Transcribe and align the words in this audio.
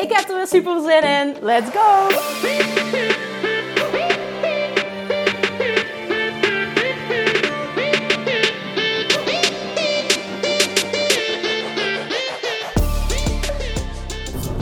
Ik 0.00 0.12
heb 0.12 0.28
er 0.28 0.36
weer 0.36 0.46
super 0.46 0.80
zin 0.80 1.02
in. 1.02 1.36
Let's 1.40 1.70
go! 1.70 2.08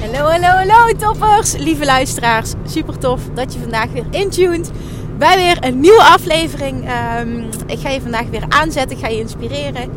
Hallo, 0.01 0.31
hallo, 0.31 0.47
hallo 0.47 0.97
toppers, 0.97 1.57
lieve 1.57 1.85
luisteraars. 1.85 2.53
Super 2.67 2.99
tof 2.99 3.21
dat 3.35 3.53
je 3.53 3.59
vandaag 3.59 3.91
weer 3.93 4.07
intuned 4.11 4.71
bij 5.19 5.37
weer 5.37 5.57
een 5.61 5.81
nieuwe 5.81 6.03
aflevering. 6.03 6.91
Um, 7.21 7.49
ik 7.67 7.79
ga 7.79 7.89
je 7.89 8.01
vandaag 8.01 8.27
weer 8.27 8.45
aanzetten, 8.49 8.97
ik 8.97 9.03
ga 9.05 9.09
je 9.09 9.19
inspireren. 9.19 9.91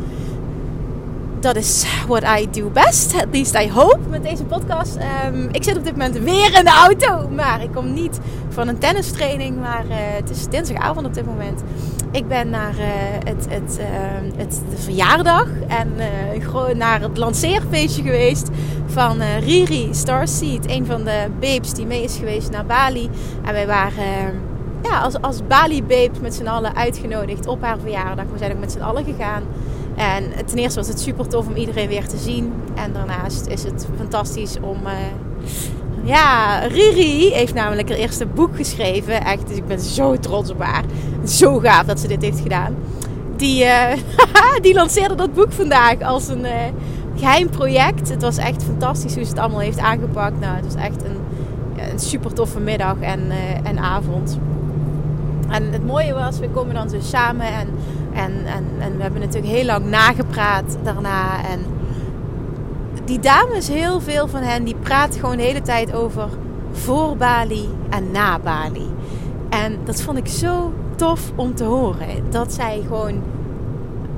Dat 1.42 1.56
is 1.56 1.84
what 2.06 2.22
I 2.40 2.50
do 2.50 2.70
best, 2.70 3.14
at 3.14 3.26
least 3.32 3.54
I 3.54 3.70
hope, 3.70 3.98
met 4.08 4.22
deze 4.22 4.44
podcast. 4.44 4.98
Um, 5.26 5.48
ik 5.52 5.62
zit 5.62 5.76
op 5.76 5.84
dit 5.84 5.92
moment 5.92 6.18
weer 6.18 6.58
in 6.58 6.64
de 6.64 6.70
auto, 6.70 7.28
maar 7.28 7.62
ik 7.62 7.72
kom 7.72 7.92
niet 7.92 8.18
van 8.48 8.68
een 8.68 8.78
tennistraining, 8.78 9.60
maar 9.60 9.84
uh, 9.88 9.94
het 9.96 10.30
is 10.30 10.46
dinsdagavond 10.46 11.06
op 11.06 11.14
dit 11.14 11.26
moment. 11.26 11.62
Ik 12.10 12.28
ben 12.28 12.50
naar 12.50 12.74
uh, 12.74 12.84
het, 13.24 13.46
het, 13.48 13.78
uh, 13.78 13.86
het, 14.36 14.60
de 14.70 14.76
verjaardag 14.76 15.46
en 15.68 15.92
uh, 16.38 16.74
naar 16.74 17.00
het 17.00 17.16
lanceerfeestje 17.16 18.02
geweest 18.02 18.48
van 18.86 19.22
Riri 19.22 19.88
Starseed. 19.94 20.70
Een 20.70 20.86
van 20.86 21.04
de 21.04 21.26
babes 21.40 21.72
die 21.72 21.86
mee 21.86 22.02
is 22.02 22.16
geweest 22.16 22.50
naar 22.50 22.66
Bali. 22.66 23.10
En 23.44 23.52
wij 23.52 23.66
waren 23.66 24.40
ja, 24.82 25.00
als, 25.00 25.20
als 25.20 25.46
Bali 25.46 25.82
babes 25.82 26.20
met 26.20 26.34
z'n 26.34 26.46
allen 26.46 26.76
uitgenodigd 26.76 27.46
op 27.46 27.62
haar 27.62 27.78
verjaardag. 27.78 28.24
We 28.32 28.38
zijn 28.38 28.52
ook 28.52 28.60
met 28.60 28.72
z'n 28.72 28.80
allen 28.80 29.04
gegaan. 29.04 29.42
En 30.02 30.46
ten 30.46 30.58
eerste 30.58 30.78
was 30.78 30.88
het 30.88 31.00
super 31.00 31.28
tof 31.28 31.46
om 31.46 31.54
iedereen 31.54 31.88
weer 31.88 32.08
te 32.08 32.16
zien. 32.16 32.52
En 32.74 32.92
daarnaast 32.92 33.46
is 33.46 33.62
het 33.62 33.86
fantastisch 33.96 34.56
om 34.60 34.78
ja, 36.04 36.58
Riri 36.58 37.32
heeft 37.32 37.54
namelijk 37.54 37.88
haar 37.88 37.98
eerste 37.98 38.26
boek 38.26 38.56
geschreven. 38.56 39.24
Echt, 39.24 39.48
dus 39.48 39.56
ik 39.56 39.66
ben 39.66 39.80
zo 39.80 40.16
trots 40.16 40.50
op 40.50 40.62
haar. 40.62 40.84
Zo 41.24 41.58
gaaf 41.58 41.86
dat 41.86 42.00
ze 42.00 42.08
dit 42.08 42.22
heeft 42.22 42.40
gedaan. 42.40 42.74
Die, 43.36 43.64
uh, 43.64 43.92
die 44.62 44.74
lanceerde 44.74 45.14
dat 45.14 45.34
boek 45.34 45.52
vandaag 45.52 46.00
als 46.00 46.28
een 46.28 46.44
uh, 46.44 46.50
geheim 47.16 47.50
project. 47.50 48.08
Het 48.08 48.22
was 48.22 48.36
echt 48.36 48.64
fantastisch 48.64 49.14
hoe 49.14 49.24
ze 49.24 49.30
het 49.30 49.38
allemaal 49.38 49.60
heeft 49.60 49.78
aangepakt. 49.78 50.40
Nou, 50.40 50.56
het 50.56 50.64
was 50.64 50.82
echt 50.82 51.04
een, 51.04 51.20
super 51.96 52.32
toffe 52.32 52.60
middag 52.60 52.96
en, 53.00 53.20
en 53.62 53.78
avond. 53.78 54.38
En 55.48 55.72
het 55.72 55.86
mooie 55.86 56.14
was, 56.14 56.38
we 56.38 56.48
komen 56.48 56.74
dan 56.74 56.90
zo 56.90 56.96
samen 57.00 57.46
en, 57.46 57.68
en, 58.14 58.32
en, 58.46 58.64
en 58.78 58.96
we 58.96 59.02
hebben 59.02 59.20
natuurlijk 59.20 59.52
heel 59.52 59.64
lang 59.64 59.86
nagepraat 59.86 60.76
daarna. 60.82 61.44
En 61.44 61.60
die 63.04 63.20
dames, 63.20 63.68
heel 63.68 64.00
veel 64.00 64.28
van 64.28 64.42
hen, 64.42 64.64
die 64.64 64.74
praten 64.74 65.20
gewoon 65.20 65.36
de 65.36 65.42
hele 65.42 65.62
tijd 65.62 65.92
over 65.92 66.28
voor 66.72 67.16
Bali 67.16 67.68
en 67.90 68.10
na 68.10 68.38
Bali. 68.38 68.90
En 69.50 69.78
dat 69.84 70.02
vond 70.02 70.18
ik 70.18 70.26
zo 70.26 70.72
tof 70.96 71.32
om 71.34 71.54
te 71.54 71.64
horen. 71.64 72.30
Dat 72.30 72.52
zij 72.52 72.82
gewoon 72.86 73.22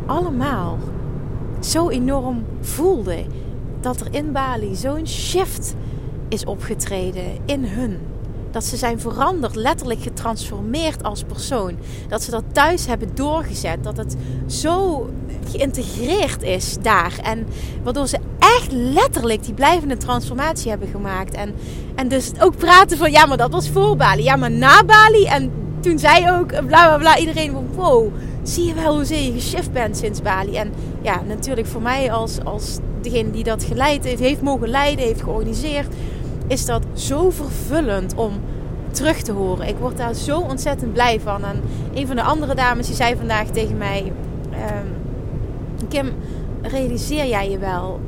allemaal 0.06 0.78
zo 1.60 1.88
enorm 1.88 2.44
voelden 2.60 3.26
dat 3.80 4.00
er 4.00 4.06
in 4.10 4.32
Bali 4.32 4.74
zo'n 4.74 5.06
shift 5.06 5.74
is 6.28 6.44
opgetreden 6.44 7.38
in 7.44 7.64
hun. 7.64 7.98
Dat 8.50 8.64
ze 8.64 8.76
zijn 8.76 9.00
veranderd, 9.00 9.54
letterlijk 9.54 10.00
getransformeerd 10.24 11.02
als 11.02 11.22
persoon. 11.22 11.76
Dat 12.08 12.22
ze 12.22 12.30
dat 12.30 12.44
thuis 12.52 12.86
hebben 12.86 13.14
doorgezet. 13.14 13.84
Dat 13.84 13.96
het 13.96 14.16
zo 14.46 15.08
geïntegreerd 15.50 16.42
is 16.42 16.76
daar. 16.82 17.18
En 17.22 17.46
waardoor 17.82 18.06
ze 18.06 18.18
echt 18.38 18.72
letterlijk 18.72 19.44
die 19.44 19.54
blijvende 19.54 19.96
transformatie 19.96 20.70
hebben 20.70 20.88
gemaakt. 20.88 21.34
En, 21.34 21.54
en 21.94 22.08
dus 22.08 22.30
ook 22.40 22.56
praten 22.56 22.98
van, 22.98 23.10
ja, 23.10 23.26
maar 23.26 23.36
dat 23.36 23.50
was 23.50 23.68
voor 23.68 23.96
Bali. 23.96 24.22
Ja, 24.22 24.36
maar 24.36 24.50
na 24.50 24.84
Bali. 24.84 25.24
En 25.24 25.52
toen 25.80 25.98
zei 25.98 26.30
ook, 26.30 26.48
bla 26.48 26.64
bla 26.66 26.98
bla, 26.98 27.18
iedereen 27.18 27.52
van, 27.52 27.66
wow, 27.74 28.12
zie 28.42 28.64
je 28.64 28.74
wel 28.74 28.94
hoe 28.94 29.24
je 29.24 29.32
geshift 29.32 29.72
bent 29.72 29.96
sinds 29.96 30.22
Bali. 30.22 30.56
En 30.56 30.72
ja, 31.02 31.22
natuurlijk 31.26 31.66
voor 31.66 31.82
mij 31.82 32.12
als, 32.12 32.44
als 32.44 32.78
degene 33.00 33.30
die 33.30 33.44
dat 33.44 33.64
geleid 33.64 34.04
heeft, 34.04 34.20
heeft 34.20 34.42
mogen 34.42 34.68
leiden, 34.68 35.04
heeft 35.04 35.22
georganiseerd, 35.22 35.94
is 36.46 36.64
dat 36.66 36.82
zo 36.94 37.30
vervullend 37.30 38.14
om 38.14 38.32
terug 38.94 39.22
te 39.22 39.32
horen. 39.32 39.68
Ik 39.68 39.76
word 39.76 39.96
daar 39.96 40.14
zo 40.14 40.40
ontzettend 40.40 40.92
blij 40.92 41.20
van. 41.20 41.44
En 41.44 41.62
een 41.94 42.06
van 42.06 42.16
de 42.16 42.22
andere 42.22 42.54
dames 42.54 42.86
die 42.86 42.94
zei 42.94 43.16
vandaag 43.16 43.46
tegen 43.46 43.76
mij: 43.76 44.12
um, 44.50 44.92
Kim, 45.88 46.12
realiseer 46.62 47.26
jij 47.26 47.50
je 47.50 47.58
wel 47.58 48.00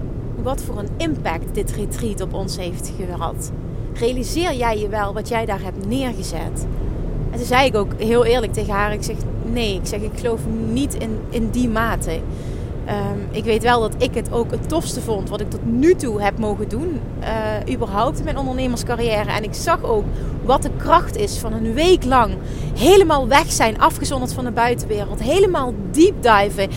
wat 0.43 0.63
voor 0.63 0.79
een 0.79 0.89
impact 0.97 1.55
dit 1.55 1.71
retreat 1.71 2.21
op 2.21 2.35
ons 2.35 2.57
heeft 2.57 2.93
gehad? 3.07 3.51
Realiseer 3.95 4.55
jij 4.55 4.79
je 4.79 4.89
wel 4.89 5.15
wat 5.15 5.29
jij 5.29 5.47
daar 5.47 5.63
hebt 5.63 5.87
neergezet? 5.87 6.67
En 7.31 7.39
toen 7.39 7.47
zei 7.47 7.67
ik 7.67 7.77
ook 7.77 7.93
heel 7.97 8.25
eerlijk 8.25 8.53
tegen 8.53 8.75
haar: 8.75 8.93
Ik 8.93 9.03
zeg 9.03 9.17
nee, 9.53 9.75
ik 9.75 9.87
zeg 9.87 10.01
ik 10.01 10.19
geloof 10.19 10.41
niet 10.71 10.95
in, 10.95 11.19
in 11.31 11.51
die 11.51 11.69
mate. 11.69 12.21
Um, 12.89 13.29
ik 13.31 13.45
weet 13.45 13.63
wel 13.63 13.81
dat 13.81 13.95
ik 13.99 14.15
het 14.15 14.33
ook 14.33 14.51
het 14.51 14.69
tofste 14.69 15.01
vond 15.01 15.29
wat 15.29 15.41
ik 15.41 15.51
tot 15.51 15.65
nu 15.65 15.95
toe 15.95 16.23
heb 16.23 16.39
mogen 16.39 16.69
doen. 16.69 17.01
Uh, 17.21 17.75
überhaupt 17.75 18.19
in 18.19 18.25
mijn 18.25 18.39
ondernemerscarrière. 18.39 19.31
En 19.31 19.43
ik 19.43 19.55
zag 19.55 19.83
ook 19.83 20.05
wat 20.45 20.63
de 20.63 20.71
kracht 20.77 21.17
is 21.17 21.39
van 21.39 21.53
een 21.53 21.73
week 21.73 22.05
lang 22.05 22.35
helemaal 22.79 23.29
weg 23.29 23.53
zijn, 23.53 23.81
afgezonderd 23.81 24.33
van 24.33 24.45
de 24.45 24.51
buitenwereld. 24.51 25.23
Helemaal 25.23 25.75
deep 25.91 26.23
diven 26.23 26.71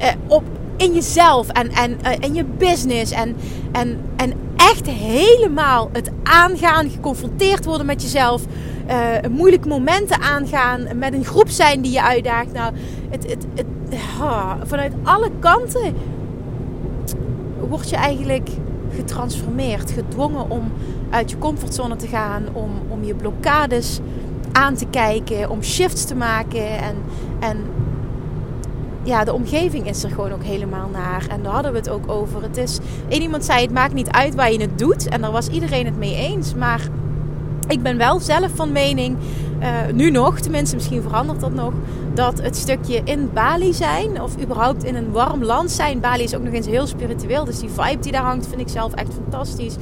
uh, 0.00 0.08
op, 0.26 0.42
in 0.76 0.94
jezelf 0.94 1.48
en, 1.48 1.70
en 1.70 1.98
uh, 2.04 2.10
in 2.20 2.34
je 2.34 2.44
business. 2.44 3.12
En, 3.12 3.36
en, 3.72 4.00
en 4.16 4.32
echt 4.56 4.86
helemaal 4.86 5.88
het 5.92 6.10
aangaan, 6.22 6.90
geconfronteerd 6.90 7.64
worden 7.64 7.86
met 7.86 8.02
jezelf. 8.02 8.42
Uh, 8.88 9.30
moeilijke 9.30 9.68
momenten 9.68 10.20
aangaan, 10.20 10.98
met 10.98 11.12
een 11.12 11.24
groep 11.24 11.48
zijn 11.48 11.80
die 11.80 11.92
je 11.92 12.02
uitdaagt. 12.02 12.52
Nou, 12.52 12.74
het, 13.10 13.30
het, 13.30 13.46
het, 13.54 13.66
vanuit 14.62 14.92
alle 15.02 15.30
kanten 15.38 15.94
word 17.68 17.90
je 17.90 17.96
eigenlijk 17.96 18.48
getransformeerd, 18.94 19.90
gedwongen 19.90 20.50
om 20.50 20.72
uit 21.10 21.30
je 21.30 21.38
comfortzone 21.38 21.96
te 21.96 22.06
gaan, 22.06 22.44
om, 22.52 22.70
om 22.88 23.04
je 23.04 23.14
blokkades 23.14 24.00
aan 24.52 24.74
te 24.74 24.86
kijken, 24.86 25.50
om 25.50 25.62
shifts 25.62 26.04
te 26.04 26.14
maken. 26.14 26.78
En, 26.78 26.96
en 27.40 27.64
ja, 29.02 29.24
de 29.24 29.32
omgeving 29.32 29.88
is 29.88 30.02
er 30.02 30.10
gewoon 30.10 30.32
ook 30.32 30.42
helemaal 30.42 30.88
naar. 30.92 31.26
En 31.28 31.42
daar 31.42 31.52
hadden 31.52 31.72
we 31.72 31.78
het 31.78 31.88
ook 31.88 32.10
over. 32.10 32.42
Het 32.42 32.56
is, 32.56 32.78
één 33.08 33.22
iemand 33.22 33.44
zei, 33.44 33.62
het 33.62 33.72
maakt 33.72 33.94
niet 33.94 34.10
uit 34.10 34.34
waar 34.34 34.52
je 34.52 34.60
het 34.60 34.78
doet. 34.78 35.08
En 35.08 35.20
daar 35.20 35.32
was 35.32 35.48
iedereen 35.48 35.84
het 35.84 35.96
mee 35.96 36.16
eens. 36.16 36.54
Maar 36.54 36.88
ik 37.68 37.82
ben 37.82 37.96
wel 37.96 38.20
zelf 38.20 38.50
van 38.54 38.72
mening, 38.72 39.16
uh, 39.60 39.68
nu 39.92 40.10
nog, 40.10 40.40
tenminste 40.40 40.74
misschien 40.76 41.02
verandert 41.02 41.40
dat 41.40 41.54
nog, 41.54 41.72
dat 42.14 42.40
het 42.42 42.56
stukje 42.56 43.00
in 43.04 43.30
Bali 43.32 43.72
zijn, 43.72 44.22
of 44.22 44.40
überhaupt 44.42 44.84
in 44.84 44.94
een 44.94 45.10
warm 45.10 45.44
land 45.44 45.70
zijn. 45.70 46.00
Bali 46.00 46.22
is 46.22 46.34
ook 46.34 46.42
nog 46.42 46.52
eens 46.52 46.66
heel 46.66 46.86
spiritueel, 46.86 47.44
dus 47.44 47.58
die 47.58 47.68
vibe 47.68 48.02
die 48.02 48.12
daar 48.12 48.22
hangt 48.22 48.46
vind 48.46 48.60
ik 48.60 48.68
zelf 48.68 48.94
echt 48.94 49.14
fantastisch. 49.14 49.74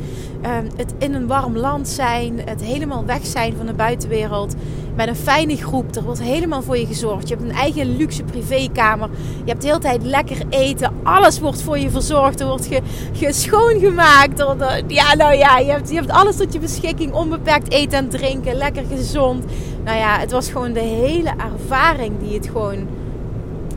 Uh, 0.43 0.51
het 0.77 0.95
in 0.99 1.15
een 1.15 1.27
warm 1.27 1.57
land 1.57 1.89
zijn, 1.89 2.41
het 2.45 2.63
helemaal 2.63 3.05
weg 3.05 3.27
zijn 3.27 3.55
van 3.57 3.67
de 3.67 3.75
buitenwereld. 3.75 4.55
Met 4.97 5.09
een 5.09 5.17
fijne 5.17 5.57
groep, 5.57 5.97
er 5.97 6.03
wordt 6.03 6.23
helemaal 6.23 6.63
voor 6.63 6.79
je 6.79 6.87
gezorgd. 6.87 7.29
Je 7.29 7.35
hebt 7.35 7.49
een 7.49 7.57
eigen 7.57 7.97
luxe 7.97 8.23
privékamer. 8.23 9.09
Je 9.45 9.51
hebt 9.51 9.63
de 9.63 9.67
hele 9.67 9.81
tijd 9.81 10.03
lekker 10.03 10.37
eten. 10.49 10.93
Alles 11.03 11.41
wordt 11.41 11.63
voor 11.63 11.79
je 11.79 11.91
verzorgd. 11.91 12.41
Er 12.41 12.47
wordt 12.47 12.67
ge, 12.67 12.81
ge 13.13 13.33
schoongemaakt. 13.33 14.41
Er, 14.41 14.83
ja, 14.87 15.15
nou 15.15 15.35
ja, 15.35 15.59
je 15.59 15.71
hebt, 15.71 15.89
je 15.89 15.95
hebt 15.95 16.11
alles 16.11 16.37
tot 16.37 16.53
je 16.53 16.59
beschikking. 16.59 17.13
Onbeperkt 17.13 17.73
eten 17.73 17.99
en 17.99 18.09
drinken. 18.09 18.55
Lekker 18.55 18.85
gezond. 18.91 19.45
Nou 19.85 19.99
ja, 19.99 20.19
het 20.19 20.31
was 20.31 20.51
gewoon 20.51 20.73
de 20.73 20.81
hele 20.81 21.33
ervaring 21.37 22.19
die 22.19 22.35
het 22.35 22.47
gewoon 22.47 22.87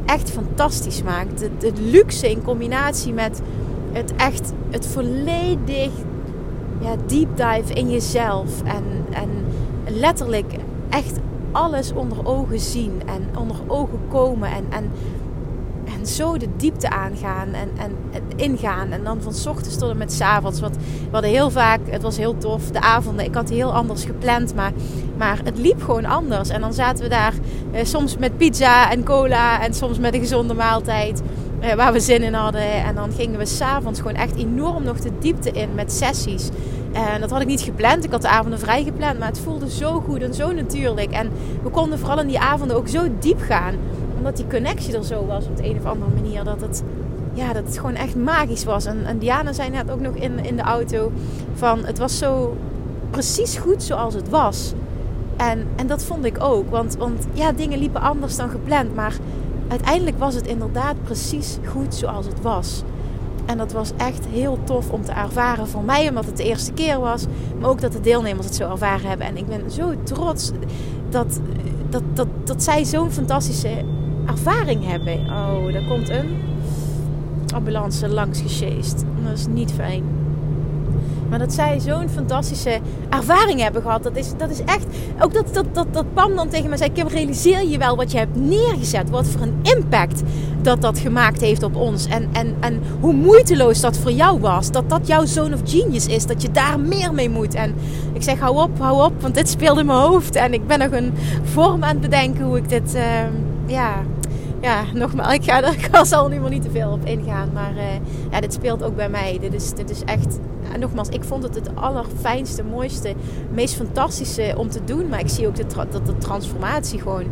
echt 0.06 0.30
fantastisch 0.32 1.04
maakt. 1.04 1.42
Het, 1.60 1.80
luxe 1.80 2.30
in 2.30 2.44
combinatie 2.44 3.14
met 3.14 3.42
het 3.92 4.16
echt, 4.16 4.54
het 4.70 4.88
volledig 4.88 5.92
ja, 6.80 6.96
deep 7.06 7.38
dive 7.38 7.74
in 7.74 7.92
jezelf. 7.92 8.64
En, 8.64 8.84
en 9.12 9.30
letterlijk 9.88 10.54
echt 10.90 11.20
alles 11.52 11.94
onder 11.94 12.28
ogen 12.28 12.60
zien 12.60 13.02
en 13.06 13.40
onder 13.40 13.58
ogen 13.68 14.00
komen. 14.08 14.50
En, 14.50 14.66
en 14.70 14.74
en 14.80 14.92
zo 16.10 16.38
de 16.38 16.48
diepte 16.58 16.90
aangaan 16.90 17.54
en, 17.54 17.70
en, 17.78 17.96
ingaan. 18.36 18.92
En 18.92 19.04
dan 19.04 19.22
van 19.22 19.34
s 19.34 19.46
ochtends 19.46 19.78
tot 19.78 19.90
en 19.90 19.98
met 19.98 20.14
s 20.14 20.22
avonds. 20.22 20.60
Wat, 20.60 20.76
hadden 21.12 21.30
heel 21.30 21.50
vaak, 21.50 21.80
het 21.90 22.02
was 22.02 22.18
heel 22.18 22.38
tof, 22.38 22.72
de 22.72 22.82
avonden. 22.82 23.26
Ik 23.26 23.36
had 23.36 23.50
heel 23.50 23.74
anders 23.74 24.04
gepland, 24.04 24.56
maar, 24.56 24.72
maar 25.18 25.40
het 25.44 25.58
liep 25.58 25.84
gewoon 25.84 26.06
anders. 26.06 26.50
En 26.50 26.62
dan 26.62 26.74
zaten 26.74 27.04
we 27.04 27.10
daar 27.10 27.34
eh, 27.72 27.86
soms 27.86 28.18
met 28.18 28.38
pizza 28.38 28.92
en 28.92 29.04
cola 29.04 29.62
en 29.62 29.74
soms 29.74 30.00
met 30.00 30.14
een 30.14 30.20
gezonde 30.20 30.54
maaltijd. 30.54 31.22
Eh, 31.60 31.74
waar 31.74 31.94
we 31.94 32.00
zin 32.00 32.24
in 32.24 32.34
hadden. 32.34 32.84
En 32.84 32.96
dan 32.96 33.12
gingen 33.12 33.40
we 33.40 33.46
s'avonds 33.46 34.00
gewoon 34.00 34.16
echt 34.16 34.36
enorm 34.36 34.84
nog 34.84 35.00
de 35.00 35.12
diepte 35.20 35.52
in 35.52 35.76
met 35.76 35.92
sessies. 35.92 36.50
En 36.94 37.22
dat 37.22 37.32
had 37.32 37.42
ik 37.42 37.48
niet 37.48 37.62
gepland. 37.62 38.04
Ik 38.04 38.12
had 38.12 38.22
de 38.22 38.28
avonden 38.28 38.60
vrij 38.60 38.84
gepland. 38.84 39.20
Maar 39.20 39.28
het 39.28 39.40
voelde 39.40 39.70
zo 39.70 40.00
goed 40.00 40.22
en 40.22 40.34
zo 40.34 40.52
natuurlijk. 40.52 41.12
En 41.12 41.30
we 41.64 41.70
konden 41.70 42.00
vooral 42.00 42.20
in 42.20 42.28
die 42.28 42.40
avonden 42.40 42.78
ook 42.78 42.88
zo 42.88 43.08
diep 43.20 43.42
gaan. 43.42 43.76
Omdat 44.26 44.40
die 44.40 44.60
connectie 44.60 44.98
er 44.98 45.04
zo 45.04 45.26
was 45.26 45.46
op 45.46 45.58
de 45.58 45.70
een 45.70 45.78
of 45.78 45.86
andere 45.86 46.12
manier. 46.12 46.44
Dat 46.44 46.62
het, 46.62 46.84
ja, 47.34 47.54
dat 47.54 47.66
het 47.66 47.78
gewoon 47.78 47.96
echt 47.96 48.16
magisch 48.16 48.64
was. 48.64 48.86
En, 48.86 49.06
en 49.06 49.18
Diana 49.18 49.54
zei 49.54 49.70
net 49.70 49.92
ook 49.92 50.00
nog 50.00 50.16
in, 50.16 50.40
in 50.40 50.56
de 50.56 50.62
auto. 50.62 51.12
Van 51.54 51.86
het 51.86 51.98
was 51.98 52.18
zo 52.18 52.58
precies 53.10 53.58
goed 53.58 53.84
zoals 53.84 54.14
het 54.14 54.30
was. 54.30 54.74
En, 55.38 55.68
en 55.76 55.88
dat 55.88 56.04
vond 56.04 56.26
ik 56.26 56.44
ook. 56.44 56.70
Want, 56.70 56.96
want 56.96 57.28
ja, 57.34 57.52
dingen 57.52 57.80
liepen 57.80 58.02
anders 58.02 58.36
dan 58.36 58.50
gepland. 58.50 58.96
Maar 58.96 59.16
uiteindelijk 59.68 60.20
was 60.20 60.36
het 60.36 60.48
inderdaad 60.48 60.96
precies 61.04 61.58
goed 61.66 61.96
zoals 61.96 62.26
het 62.26 62.42
was. 62.42 62.84
En 63.46 63.58
dat 63.58 63.72
was 63.72 63.92
echt 63.98 64.26
heel 64.26 64.60
tof 64.64 64.90
om 64.90 65.04
te 65.04 65.12
ervaren 65.12 65.68
voor 65.68 65.84
mij, 65.84 66.10
omdat 66.10 66.26
het 66.26 66.38
de 66.38 66.44
eerste 66.44 66.74
keer 66.74 67.00
was. 67.00 67.26
Maar 67.60 67.70
ook 67.70 67.82
dat 67.82 67.92
de 67.92 68.02
deelnemers 68.02 68.46
het 68.46 68.56
zo 68.56 68.70
ervaren 68.70 69.10
hebben. 69.10 69.28
En 69.28 69.38
ik 69.38 69.48
ben 69.48 69.72
zo 69.72 69.94
trots 70.04 70.52
dat, 71.10 71.40
dat, 71.90 72.04
dat, 72.14 72.28
dat 72.44 72.64
zij 72.64 72.86
zo'n 72.86 73.12
fantastische 73.12 73.86
ervaring 74.26 74.86
hebben. 74.88 75.20
Oh, 75.20 75.74
daar 75.74 75.86
komt 75.88 76.10
een 76.10 76.38
ambulance 77.54 78.10
langs 78.10 78.42
gesjeest. 78.42 79.04
Dat 79.24 79.38
is 79.38 79.46
niet 79.48 79.72
fijn. 79.72 80.04
Maar 81.30 81.40
dat 81.40 81.54
zij 81.54 81.80
zo'n 81.80 82.10
fantastische 82.10 82.80
ervaring 83.10 83.62
hebben 83.62 83.82
gehad. 83.82 84.04
Dat 84.04 84.16
is, 84.16 84.32
dat 84.38 84.50
is 84.50 84.64
echt. 84.64 84.86
Ook 85.20 85.34
dat, 85.34 85.54
dat, 85.54 85.66
dat, 85.76 85.94
dat 85.94 86.14
Pam 86.14 86.36
dan 86.36 86.50
tegen 86.50 86.70
mij 86.70 86.78
zei: 86.78 86.92
Kim, 86.92 87.08
realiseer 87.08 87.68
je 87.68 87.78
wel 87.78 87.96
wat 87.96 88.12
je 88.12 88.18
hebt 88.18 88.36
neergezet. 88.36 89.10
Wat 89.10 89.28
voor 89.28 89.42
een 89.42 89.60
impact 89.62 90.22
dat 90.62 90.82
dat 90.82 91.00
gemaakt 91.00 91.42
heeft 91.42 91.64
op 91.64 91.76
ons. 91.76 92.06
En, 92.06 92.30
en, 92.32 92.56
en 92.60 92.82
hoe 93.00 93.14
moeiteloos 93.14 93.82
dat 93.82 93.98
voor 93.98 94.12
jou 94.12 94.40
was. 94.40 94.72
Dat 94.72 94.90
dat 94.90 95.08
jouw 95.08 95.26
zoon 95.26 95.54
of 95.54 95.60
genius 95.66 96.08
is. 96.08 96.26
Dat 96.26 96.42
je 96.42 96.52
daar 96.52 96.80
meer 96.80 97.14
mee 97.14 97.30
moet. 97.30 97.54
En 97.54 97.76
ik 98.14 98.24
zeg: 98.24 98.40
hou 98.40 98.58
op, 98.58 98.80
hou 98.80 99.06
op. 99.06 99.22
Want 99.22 99.36
dit 99.36 99.50
speelt 99.50 99.80
in 99.80 99.86
mijn 99.86 100.00
hoofd. 100.00 100.36
En 100.36 100.54
ik 100.54 100.68
ben 100.68 100.80
nog 100.80 100.92
een 100.92 101.14
vorm 101.44 101.84
aan 101.84 101.90
het 101.90 102.02
bedenken 102.02 102.46
hoe 102.46 102.58
ik 102.58 102.70
dit. 102.70 102.96
Uh, 102.96 103.02
ja, 103.66 103.94
ja, 104.62 104.84
nogmaals, 104.94 105.34
ik 105.34 105.44
ga 105.44 105.64
er 105.64 106.06
zal 106.06 106.28
nu 106.28 106.40
maar 106.40 106.50
niet 106.50 106.62
te 106.62 106.72
veel 106.72 106.92
op 106.92 107.06
ingaan. 107.06 107.50
Maar 107.54 107.74
uh, 107.76 107.84
ja, 108.32 108.40
dit 108.40 108.54
speelt 108.54 108.84
ook 108.84 108.96
bij 108.96 109.10
mij. 109.10 109.38
Dit 109.40 109.54
is, 109.54 109.74
dit 109.74 109.90
is 109.90 110.04
echt 110.04 110.40
nogmaals, 110.80 111.10
ik 111.10 111.24
vond 111.24 111.44
het 111.44 111.56
het 111.56 111.70
allerfijnste, 111.76 112.64
mooiste, 112.64 113.14
meest 113.54 113.76
fantastische 113.76 114.54
om 114.58 114.70
te 114.70 114.84
doen. 114.84 115.10
Maar 115.10 115.20
ik 115.20 115.30
zie 115.30 115.48
ook 115.48 115.56
dat 115.92 116.06
de 116.06 116.18
transformatie 116.18 117.02
gewoon 117.02 117.26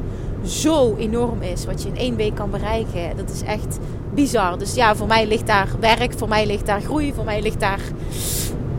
zo 0.45 0.95
enorm 0.95 1.41
is. 1.41 1.65
Wat 1.65 1.83
je 1.83 1.89
in 1.89 1.97
één 1.97 2.15
week 2.15 2.35
kan 2.35 2.51
bereiken. 2.51 3.17
Dat 3.17 3.29
is 3.29 3.41
echt 3.41 3.79
bizar. 4.13 4.57
Dus 4.57 4.73
ja, 4.73 4.95
voor 4.95 5.07
mij 5.07 5.27
ligt 5.27 5.47
daar 5.47 5.67
werk, 5.79 6.13
voor 6.13 6.27
mij 6.27 6.45
ligt 6.45 6.65
daar 6.65 6.81
groei, 6.81 7.13
voor 7.13 7.25
mij 7.25 7.41
ligt 7.41 7.59
daar 7.59 7.81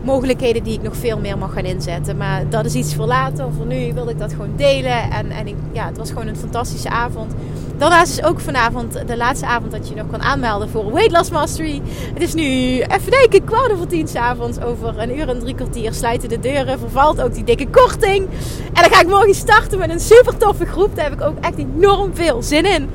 mogelijkheden 0.03 0.63
die 0.63 0.73
ik 0.73 0.81
nog 0.81 0.95
veel 0.95 1.19
meer 1.19 1.37
mag 1.37 1.53
gaan 1.53 1.65
inzetten. 1.65 2.17
Maar 2.17 2.49
dat 2.49 2.65
is 2.65 2.73
iets 2.73 2.95
voor 2.95 3.05
later. 3.05 3.53
Voor 3.53 3.65
nu 3.65 3.93
wilde 3.93 4.11
ik 4.11 4.19
dat 4.19 4.31
gewoon 4.31 4.53
delen. 4.55 5.11
En, 5.11 5.31
en 5.31 5.47
ik, 5.47 5.55
ja, 5.71 5.85
het 5.85 5.97
was 5.97 6.09
gewoon 6.09 6.27
een 6.27 6.35
fantastische 6.35 6.89
avond. 6.89 7.33
Daarnaast 7.77 8.11
is 8.11 8.23
ook 8.23 8.39
vanavond 8.39 9.07
de 9.07 9.17
laatste 9.17 9.45
avond 9.45 9.71
dat 9.71 9.89
je 9.89 9.95
nog 9.95 10.05
kan 10.11 10.21
aanmelden 10.21 10.69
voor 10.69 10.93
Weight 10.93 11.11
Loss 11.11 11.29
Mastery. 11.29 11.81
Het 12.13 12.21
is 12.21 12.33
nu, 12.33 12.43
even 12.79 13.11
denken, 13.11 13.43
kwart 13.43 13.71
over 13.71 13.87
tien 13.87 14.07
s'avonds. 14.07 14.59
Over 14.59 14.99
een 14.99 15.17
uur 15.17 15.29
en 15.29 15.39
drie 15.39 15.55
kwartier 15.55 15.93
sluiten 15.93 16.29
de 16.29 16.39
deuren. 16.39 16.79
Vervalt 16.79 17.21
ook 17.21 17.33
die 17.33 17.43
dikke 17.43 17.67
korting. 17.67 18.27
En 18.73 18.81
dan 18.81 18.91
ga 18.91 19.01
ik 19.01 19.07
morgen 19.07 19.35
starten 19.35 19.79
met 19.79 19.89
een 19.89 19.99
super 19.99 20.37
toffe 20.37 20.65
groep. 20.65 20.95
Daar 20.95 21.09
heb 21.09 21.13
ik 21.13 21.21
ook 21.21 21.37
echt 21.41 21.57
enorm 21.57 22.15
veel 22.15 22.41
zin 22.43 22.65
in. 22.65 22.89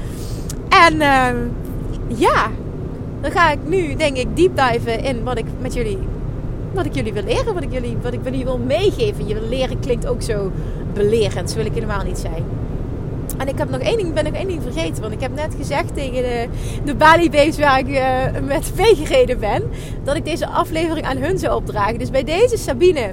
En 0.68 0.94
uh, 0.94 1.28
ja, 2.18 2.50
dan 3.20 3.30
ga 3.30 3.50
ik 3.50 3.58
nu 3.64 3.94
denk 3.94 4.16
ik 4.16 4.36
deep 4.36 4.56
diven 4.56 5.02
in 5.02 5.24
wat 5.24 5.38
ik 5.38 5.46
met 5.60 5.74
jullie 5.74 5.98
wat 6.72 6.84
ik 6.84 6.94
jullie 6.94 7.12
wil 7.12 7.22
leren, 7.22 7.54
wat 7.54 7.62
ik 7.62 7.72
jullie, 7.72 7.96
wat 8.02 8.12
ik 8.12 8.20
jullie 8.24 8.44
wil 8.44 8.58
meegeven. 8.58 9.26
Je 9.26 9.34
wil 9.34 9.48
leren 9.48 9.80
klinkt 9.80 10.06
ook 10.06 10.22
zo 10.22 10.50
belerend, 10.94 11.50
zo 11.50 11.56
wil 11.56 11.66
ik 11.66 11.74
helemaal 11.74 12.04
niet 12.04 12.18
zijn. 12.18 12.59
En 13.40 13.48
ik 13.48 13.58
heb 13.58 13.70
nog 13.70 13.80
één 13.80 13.96
ding, 13.96 14.12
ben 14.12 14.24
nog 14.24 14.34
één 14.34 14.46
ding 14.46 14.62
vergeten. 14.62 15.00
Want 15.00 15.12
ik 15.12 15.20
heb 15.20 15.34
net 15.34 15.54
gezegd 15.54 15.94
tegen 15.94 16.22
de, 16.22 16.48
de 16.84 16.94
Bali 16.94 17.30
Base 17.30 17.60
waar 17.60 17.78
ik 17.78 17.88
uh, 17.88 18.40
met 18.46 18.72
gereden 19.02 19.38
ben. 19.38 19.70
Dat 20.04 20.16
ik 20.16 20.24
deze 20.24 20.46
aflevering 20.46 21.06
aan 21.06 21.16
hun 21.16 21.38
zou 21.38 21.54
opdragen. 21.54 21.98
Dus 21.98 22.10
bij 22.10 22.24
deze 22.24 22.56
Sabine 22.56 23.12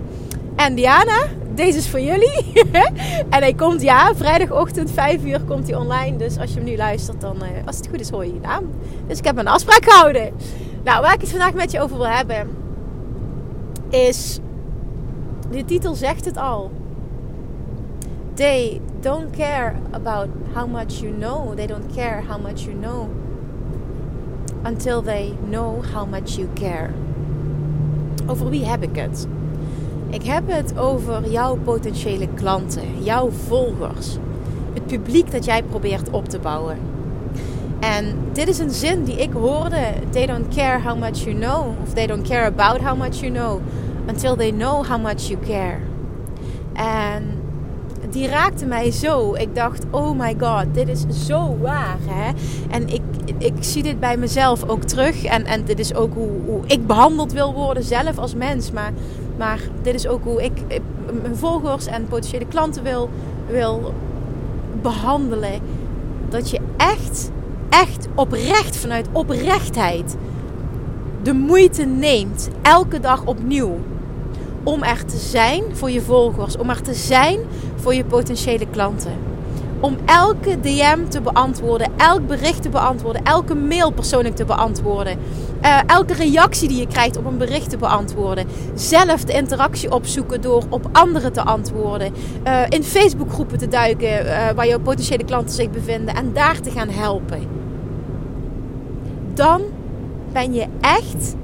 en 0.55 0.75
Diana. 0.75 1.25
Deze 1.55 1.77
is 1.77 1.89
voor 1.89 1.99
jullie. 1.99 2.63
en 3.29 3.41
hij 3.41 3.53
komt, 3.53 3.81
ja, 3.81 4.15
vrijdagochtend 4.15 4.91
5 4.91 5.23
uur 5.23 5.41
komt 5.41 5.67
hij 5.67 5.77
online. 5.77 6.17
Dus 6.17 6.37
als 6.37 6.49
je 6.49 6.55
hem 6.55 6.65
nu 6.65 6.75
luistert, 6.75 7.21
dan 7.21 7.35
uh, 7.35 7.47
als 7.65 7.77
het 7.77 7.87
goed 7.87 7.99
is 7.99 8.09
hoor 8.09 8.25
je 8.25 8.33
je 8.33 8.39
naam. 8.39 8.63
Dus 9.07 9.17
ik 9.17 9.25
heb 9.25 9.37
een 9.37 9.47
afspraak 9.47 9.83
gehouden. 9.83 10.33
Nou, 10.83 11.01
waar 11.01 11.13
ik 11.13 11.21
het 11.21 11.29
vandaag 11.29 11.53
met 11.53 11.71
je 11.71 11.81
over 11.81 11.97
wil 11.97 12.07
hebben. 12.07 12.47
Is... 13.89 14.39
De 15.51 15.65
titel 15.65 15.95
zegt 15.95 16.25
het 16.25 16.37
al. 16.37 16.71
They 18.37 18.81
don't 19.01 19.35
care 19.35 19.75
about 19.91 20.29
how 20.53 20.67
much 20.67 21.01
you 21.01 21.11
know. 21.11 21.55
They 21.55 21.65
don't 21.65 21.95
care 21.95 22.21
how 22.21 22.37
much 22.37 22.65
you 22.65 22.73
know 22.73 23.09
until 24.63 25.01
they 25.01 25.33
know 25.49 25.81
how 25.93 26.05
much 26.05 26.37
you 26.37 26.47
care. 26.53 26.93
Over 28.27 28.49
wie 28.49 28.65
heb 28.65 28.83
ik 28.83 28.95
het? 28.95 29.27
Ik 30.09 30.23
heb 30.23 30.43
het 30.47 30.77
over 30.77 31.29
jouw 31.29 31.55
potentiële 31.55 32.27
klanten, 32.27 33.03
jouw 33.03 33.29
volgers, 33.29 34.17
het 34.73 34.85
publiek 34.85 35.31
dat 35.31 35.45
jij 35.45 35.63
probeert 35.63 36.09
op 36.09 36.29
te 36.29 36.39
bouwen. 36.39 36.77
En 37.79 38.15
dit 38.33 38.47
is 38.47 38.59
een 38.59 38.71
zin 38.71 39.03
die 39.03 39.21
ik 39.21 39.31
hoorde: 39.31 39.79
They 40.09 40.25
don't 40.25 40.55
care 40.55 40.79
how 40.79 40.99
much 40.99 41.17
you 41.17 41.35
know, 41.35 41.65
of 41.83 41.93
they 41.93 42.07
don't 42.07 42.27
care 42.27 42.45
about 42.45 42.81
how 42.81 42.97
much 42.97 43.19
you 43.19 43.31
know, 43.31 43.61
until 44.07 44.35
they 44.35 44.51
know 44.51 44.85
how 44.85 45.01
much 45.01 45.27
you 45.27 45.39
care. 45.47 45.79
En 46.73 47.36
die 48.17 48.27
raakte 48.27 48.65
mij 48.65 48.91
zo. 48.91 49.33
Ik 49.33 49.55
dacht, 49.55 49.85
oh 49.91 50.19
my 50.19 50.35
god, 50.39 50.65
dit 50.73 50.87
is 50.87 51.05
zo 51.25 51.57
waar. 51.61 51.97
Hè? 52.07 52.31
En 52.69 52.87
ik, 52.87 53.01
ik 53.37 53.53
zie 53.59 53.83
dit 53.83 53.99
bij 53.99 54.17
mezelf 54.17 54.69
ook 54.69 54.83
terug. 54.83 55.23
En, 55.23 55.45
en 55.45 55.65
dit 55.65 55.79
is 55.79 55.95
ook 55.95 56.13
hoe, 56.13 56.29
hoe 56.45 56.61
ik 56.65 56.87
behandeld 56.87 57.33
wil 57.33 57.53
worden 57.53 57.83
zelf 57.83 58.17
als 58.17 58.35
mens. 58.35 58.71
Maar, 58.71 58.91
maar 59.37 59.59
dit 59.81 59.93
is 59.93 60.07
ook 60.07 60.23
hoe 60.23 60.43
ik 60.43 60.51
mijn 61.21 61.35
volgers 61.35 61.85
en 61.85 62.07
potentiële 62.07 62.45
klanten 62.45 62.83
wil, 62.83 63.09
wil 63.47 63.93
behandelen. 64.81 65.59
Dat 66.29 66.49
je 66.49 66.59
echt, 66.77 67.31
echt 67.69 68.07
oprecht, 68.15 68.77
vanuit 68.77 69.07
oprechtheid, 69.11 70.15
de 71.23 71.33
moeite 71.33 71.83
neemt. 71.83 72.49
Elke 72.61 72.99
dag 72.99 73.25
opnieuw 73.25 73.77
om 74.67 74.83
er 74.83 75.05
te 75.05 75.17
zijn 75.17 75.63
voor 75.71 75.91
je 75.91 76.01
volgers, 76.01 76.57
om 76.57 76.69
er 76.69 76.81
te 76.81 76.93
zijn 76.93 77.39
voor 77.75 77.93
je 77.93 78.05
potentiële 78.05 78.67
klanten. 78.71 79.11
Om 79.79 79.97
elke 80.05 80.59
DM 80.59 81.07
te 81.07 81.21
beantwoorden, 81.21 81.87
elk 81.97 82.27
bericht 82.27 82.61
te 82.61 82.69
beantwoorden, 82.69 83.23
elke 83.23 83.55
mail 83.55 83.91
persoonlijk 83.91 84.35
te 84.35 84.45
beantwoorden, 84.45 85.17
uh, 85.61 85.79
elke 85.85 86.13
reactie 86.13 86.67
die 86.67 86.79
je 86.79 86.87
krijgt 86.87 87.17
op 87.17 87.25
een 87.25 87.37
bericht 87.37 87.69
te 87.69 87.77
beantwoorden. 87.77 88.47
Zelf 88.73 89.23
de 89.23 89.33
interactie 89.33 89.91
opzoeken 89.91 90.41
door 90.41 90.63
op 90.69 90.89
anderen 90.91 91.33
te 91.33 91.41
antwoorden. 91.41 92.13
Uh, 92.47 92.61
in 92.69 92.83
Facebookgroepen 92.83 93.57
te 93.57 93.67
duiken 93.67 94.25
uh, 94.25 94.49
waar 94.55 94.67
jouw 94.67 94.79
potentiële 94.79 95.25
klanten 95.25 95.55
zich 95.55 95.69
bevinden 95.69 96.15
en 96.15 96.33
daar 96.33 96.59
te 96.59 96.71
gaan 96.71 96.89
helpen. 96.89 97.47
Dan 99.33 99.61
ben 100.31 100.53
je 100.53 100.65
echt 100.81 101.35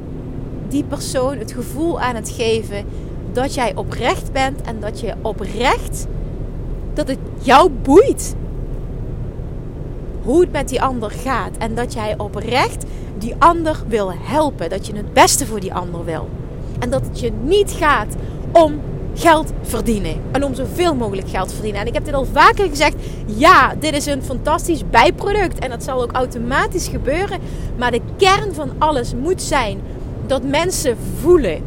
die 0.68 0.84
persoon 0.84 1.38
het 1.38 1.52
gevoel 1.52 2.02
aan 2.02 2.16
het 2.16 2.30
geven 2.30 2.86
dat 3.34 3.54
jij 3.54 3.76
oprecht 3.76 4.32
bent 4.32 4.62
en 4.62 4.80
dat 4.80 5.00
je 5.00 5.14
oprecht 5.22 6.08
dat 6.94 7.08
het 7.08 7.18
jou 7.42 7.70
boeit 7.70 8.36
hoe 10.24 10.42
het 10.42 10.52
met 10.52 10.70
die 10.70 10.82
ander 10.82 11.12
gaat 11.12 11.58
en 11.58 11.76
dat 11.76 11.94
jij 11.94 12.18
oprecht 12.18 12.86
die 13.18 13.36
ander 13.40 13.84
wil 13.88 14.14
helpen, 14.18 14.70
dat 14.70 14.88
je 14.88 14.96
het 14.96 15.14
beste 15.14 15.46
voor 15.46 15.60
die 15.60 15.74
ander 15.74 16.06
wil. 16.06 16.30
En 16.80 16.90
dat 16.90 17.06
het 17.06 17.20
je 17.20 17.32
niet 17.44 17.72
gaat 17.72 18.16
om 18.52 18.82
geld 19.16 19.52
verdienen. 19.62 20.16
En 20.32 20.44
om 20.44 20.54
zoveel 20.54 20.96
mogelijk 20.96 21.30
geld 21.30 21.54
verdienen. 21.54 21.82
En 21.82 21.88
ik 21.88 21.94
heb 21.94 22.06
dit 22.06 22.14
al 22.14 22.26
vaker 22.26 22.70
gezegd. 22.70 22.96
Ja, 23.26 23.76
dit 23.80 23.94
is 23.94 24.06
een 24.06 24.24
fantastisch 24.24 24.90
bijproduct. 24.90 25.60
En 25.60 25.70
dat 25.70 25.84
zal 25.84 26.02
ook 26.02 26.12
automatisch 26.12 26.88
gebeuren. 26.88 27.40
Maar 27.78 27.92
de 27.92 28.02
kern 28.18 28.54
van 28.54 28.72
alles 28.78 29.14
moet 29.16 29.42
zijn 29.42 29.80
dat 30.28 30.44
mensen 30.44 30.98
voelen 31.22 31.62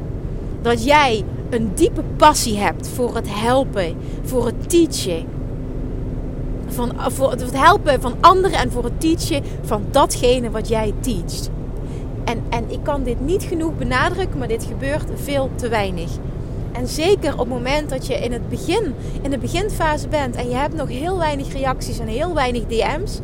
dat 0.62 0.84
jij 0.84 1.24
een 1.50 1.70
diepe 1.74 2.02
passie 2.16 2.58
hebt 2.58 2.88
voor 2.88 3.14
het 3.14 3.26
helpen, 3.28 3.96
voor 4.22 4.46
het 4.46 4.70
teachen, 4.70 5.24
van, 6.68 6.92
voor 6.96 7.30
het 7.30 7.58
helpen 7.58 8.00
van 8.00 8.14
anderen 8.20 8.58
en 8.58 8.70
voor 8.70 8.84
het 8.84 9.00
teachen 9.00 9.42
van 9.62 9.82
datgene 9.90 10.50
wat 10.50 10.68
jij 10.68 10.92
teacht. 11.00 11.50
En, 12.24 12.42
en 12.48 12.70
ik 12.70 12.78
kan 12.82 13.02
dit 13.02 13.20
niet 13.20 13.42
genoeg 13.42 13.76
benadrukken, 13.76 14.38
maar 14.38 14.48
dit 14.48 14.64
gebeurt 14.64 15.10
veel 15.14 15.50
te 15.54 15.68
weinig. 15.68 16.10
En 16.72 16.88
zeker 16.88 17.32
op 17.32 17.38
het 17.38 17.48
moment 17.48 17.90
dat 17.90 18.06
je 18.06 18.14
in 18.14 18.32
het 18.32 18.48
begin, 18.48 18.94
in 19.22 19.30
de 19.30 19.38
beginfase 19.38 20.08
bent 20.08 20.36
en 20.36 20.48
je 20.48 20.54
hebt 20.54 20.74
nog 20.74 20.88
heel 20.88 21.18
weinig 21.18 21.52
reacties 21.52 21.98
en 21.98 22.06
heel 22.06 22.34
weinig 22.34 22.66
DM's. 22.66 23.20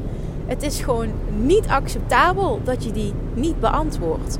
Het 0.47 0.62
is 0.62 0.81
gewoon 0.81 1.09
niet 1.37 1.67
acceptabel 1.69 2.61
dat 2.64 2.85
je 2.85 2.93
die 2.93 3.12
niet 3.35 3.61
beantwoordt. 3.61 4.38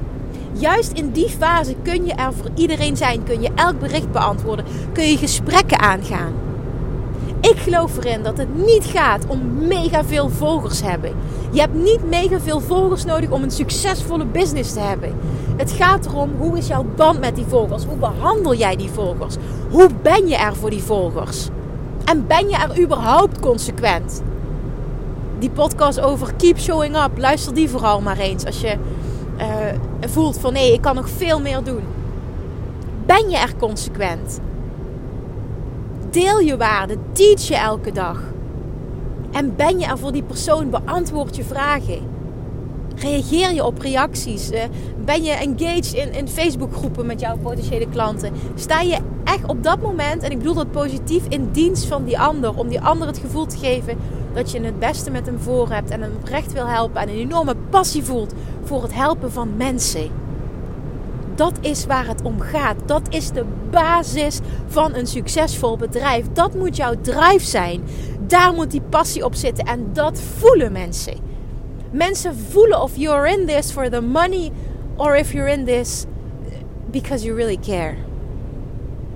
Juist 0.53 0.93
in 0.93 1.11
die 1.11 1.29
fase 1.29 1.75
kun 1.83 2.05
je 2.05 2.13
er 2.13 2.33
voor 2.33 2.51
iedereen 2.55 2.97
zijn, 2.97 3.25
kun 3.25 3.43
je 3.43 3.51
elk 3.55 3.79
bericht 3.79 4.13
beantwoorden, 4.13 4.65
kun 4.93 5.05
je 5.05 5.17
gesprekken 5.17 5.79
aangaan. 5.79 6.33
Ik 7.41 7.57
geloof 7.57 7.97
erin 7.97 8.23
dat 8.23 8.39
het 8.39 8.67
niet 8.67 8.85
gaat 8.85 9.27
om 9.27 9.67
mega 9.67 10.05
veel 10.05 10.29
volgers 10.29 10.83
hebben. 10.83 11.15
Je 11.51 11.61
hebt 11.61 11.75
niet 11.75 12.09
mega 12.09 12.41
veel 12.41 12.61
volgers 12.61 13.05
nodig 13.05 13.31
om 13.31 13.43
een 13.43 13.51
succesvolle 13.51 14.25
business 14.25 14.73
te 14.73 14.81
hebben. 14.81 15.15
Het 15.57 15.73
gaat 15.73 16.07
erom 16.07 16.31
hoe 16.39 16.59
is 16.59 16.67
jouw 16.67 16.87
band 16.97 17.21
met 17.21 17.37
die 17.37 17.45
volgers? 17.49 17.85
Hoe 17.85 17.97
behandel 17.97 18.55
jij 18.55 18.77
die 18.77 18.91
volgers? 18.91 19.37
Hoe 19.71 19.89
ben 20.03 20.29
je 20.29 20.37
er 20.37 20.57
voor 20.57 20.71
die 20.71 20.83
volgers? 20.83 21.49
En 22.05 22.27
ben 22.27 22.49
je 22.49 22.57
er 22.57 22.81
überhaupt 22.81 23.41
consequent? 23.41 24.23
Die 25.39 25.51
podcast 25.51 26.01
over 26.01 26.35
keep 26.35 26.59
showing 26.59 26.97
up, 26.97 27.19
luister 27.19 27.55
die 27.55 27.71
vooral 27.71 28.01
maar 28.01 28.19
eens 28.19 28.45
als 28.45 28.61
je 28.61 28.77
uh, 29.39 30.09
voelt 30.11 30.39
van 30.39 30.53
nee, 30.53 30.73
ik 30.73 30.81
kan 30.81 30.95
nog 30.95 31.09
veel 31.09 31.41
meer 31.41 31.65
doen. 31.65 31.83
Ben 33.07 33.31
je 33.31 33.37
er 33.37 33.57
consequent? 33.59 34.41
Deel 36.11 36.39
je 36.39 36.57
waarde, 36.57 36.97
teach 37.13 37.49
je 37.49 37.57
elke 37.57 37.93
dag. 37.93 38.21
En 39.33 39.57
ben 39.57 39.79
je 39.79 39.87
er 39.87 39.99
voor 39.99 40.13
die 40.13 40.23
persoon, 40.23 40.71
beantwoord 40.71 41.37
je 41.37 41.45
vragen. 41.45 42.11
Reageer 42.97 43.53
je 43.53 43.65
op 43.65 43.79
reacties? 43.79 44.51
Eh, 44.51 44.63
ben 45.05 45.23
je 45.23 45.31
engaged 45.33 45.93
in, 45.93 46.13
in 46.13 46.29
Facebookgroepen 46.29 47.07
met 47.07 47.21
jouw 47.21 47.37
potentiële 47.37 47.89
klanten? 47.89 48.33
Sta 48.55 48.81
je 48.81 48.99
echt 49.25 49.47
op 49.47 49.63
dat 49.63 49.81
moment, 49.81 50.23
en 50.23 50.31
ik 50.31 50.39
bedoel 50.39 50.55
dat 50.55 50.71
positief, 50.71 51.23
in 51.29 51.49
dienst 51.53 51.85
van 51.85 52.05
die 52.05 52.19
ander. 52.19 52.55
Om 52.55 52.69
die 52.69 52.81
ander 52.81 53.07
het 53.07 53.19
gevoel 53.19 53.47
te 53.47 53.59
geven 53.59 53.99
dat 54.35 54.51
je 54.51 54.61
het 54.61 54.79
beste 54.79 55.11
met 55.11 55.27
hem 55.27 55.39
voor 55.39 55.71
hebt. 55.71 55.91
En 55.91 56.01
hem 56.03 56.13
oprecht 56.17 56.53
wil 56.53 56.67
helpen. 56.67 57.01
En 57.01 57.09
een 57.09 57.15
enorme 57.15 57.55
passie 57.71 58.03
voelt 58.03 58.35
voor 58.65 58.83
het 58.83 58.95
helpen 58.95 59.33
van 59.33 59.57
mensen. 59.57 60.11
Dat 61.35 61.59
is 61.61 61.87
waar 61.87 62.07
het 62.07 62.23
om 62.23 62.41
gaat. 62.41 62.77
Dat 62.87 63.03
is 63.09 63.31
de 63.31 63.45
basis 63.71 64.41
van 64.67 64.95
een 64.95 65.07
succesvol 65.07 65.77
bedrijf. 65.77 66.27
Dat 66.33 66.55
moet 66.55 66.77
jouw 66.77 66.95
drive 67.01 67.47
zijn. 67.47 67.83
Daar 68.27 68.53
moet 68.53 68.71
die 68.71 68.83
passie 68.89 69.25
op 69.25 69.35
zitten. 69.35 69.65
En 69.65 69.91
dat 69.93 70.21
voelen 70.21 70.73
mensen. 70.73 71.15
Mensen 71.91 72.37
voelen 72.37 72.83
of 72.83 72.97
you're 72.97 73.39
in 73.39 73.47
this 73.47 73.71
for 73.71 73.91
the 73.91 74.01
money 74.01 74.51
or 74.97 75.17
if 75.17 75.33
you're 75.33 75.53
in 75.53 75.65
this 75.65 76.05
because 76.91 77.25
you 77.25 77.37
really 77.37 77.59
care. 77.61 77.95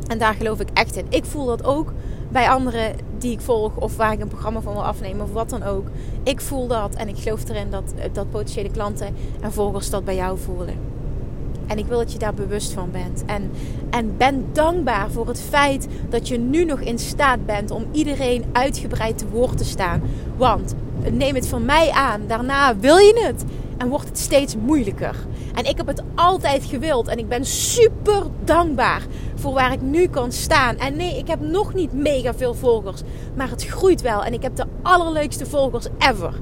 En 0.07 0.19
daar 0.19 0.35
geloof 0.35 0.61
ik 0.61 0.69
echt 0.73 0.97
in. 0.97 1.07
Ik 1.09 1.25
voel 1.25 1.47
dat 1.47 1.65
ook 1.65 1.93
bij 2.29 2.51
anderen 2.51 2.95
die 3.21 3.33
ik 3.33 3.41
volg 3.41 3.77
of 3.77 3.97
waar 3.97 4.13
ik 4.13 4.21
een 4.21 4.29
programma 4.29 4.61
van 4.61 4.73
wil 4.73 4.85
afnemen 4.85 5.25
of 5.25 5.33
wat 5.33 5.51
dan 5.51 5.63
ook. 5.63 5.87
Ik 6.23 6.41
voel 6.41 6.67
dat 6.67 6.95
en 6.95 7.09
ik 7.09 7.19
geloof 7.19 7.49
erin 7.49 7.71
dat, 7.71 7.95
dat 8.13 8.31
potentiële 8.31 8.71
klanten 8.71 9.15
en 9.41 9.53
volgers 9.53 9.91
dat 9.91 10.05
bij 10.05 10.15
jou 10.15 10.39
voelen. 10.39 10.75
En 11.67 11.79
ik 11.79 11.87
wil 11.87 11.99
dat 11.99 12.13
je 12.13 12.19
daar 12.19 12.35
bewust 12.35 12.73
van 12.73 12.91
bent. 12.91 13.25
En, 13.27 13.51
en 13.91 14.17
ben 14.17 14.47
dankbaar 14.53 15.11
voor 15.11 15.29
het 15.29 15.41
feit 15.41 15.89
dat 16.09 16.29
je 16.29 16.39
nu 16.39 16.65
nog 16.65 16.81
in 16.81 16.99
staat 16.99 17.47
bent 17.47 17.71
om 17.71 17.87
iedereen 17.93 18.45
uitgebreid 18.53 19.19
te 19.19 19.29
woord 19.29 19.59
te 19.59 19.65
staan. 19.65 20.03
Want 20.37 20.75
neem 21.13 21.35
het 21.35 21.49
van 21.49 21.65
mij 21.65 21.91
aan, 21.91 22.21
daarna 22.27 22.77
wil 22.77 22.97
je 22.97 23.21
het 23.27 23.45
en 23.79 23.89
wordt 23.89 24.09
het 24.09 24.19
steeds 24.19 24.57
moeilijker. 24.57 25.17
En 25.55 25.65
ik 25.65 25.77
heb 25.77 25.87
het 25.87 26.03
altijd 26.15 26.65
gewild 26.65 27.09
en 27.09 27.19
ik 27.19 27.29
ben 27.29 27.45
super 27.45 28.23
dankbaar 28.45 29.03
voor 29.35 29.53
waar 29.53 29.73
ik 29.73 29.81
nu 29.81 30.09
kan 30.09 30.33
staan. 30.33 30.77
En 30.77 30.97
nee, 30.97 31.19
ik 31.19 31.27
heb 31.27 31.41
nog 31.41 31.75
niet 31.75 31.93
mega 31.93 32.35
veel 32.35 32.55
volgers, 32.55 33.01
maar 33.35 33.51
het 33.51 33.67
groeit 33.67 34.01
wel 34.01 34.25
en 34.25 34.33
ik 34.33 34.43
heb 34.43 34.57
de 34.57 34.67
allerleukste 34.83 35.47
volgers 35.47 35.87
ever 35.99 36.35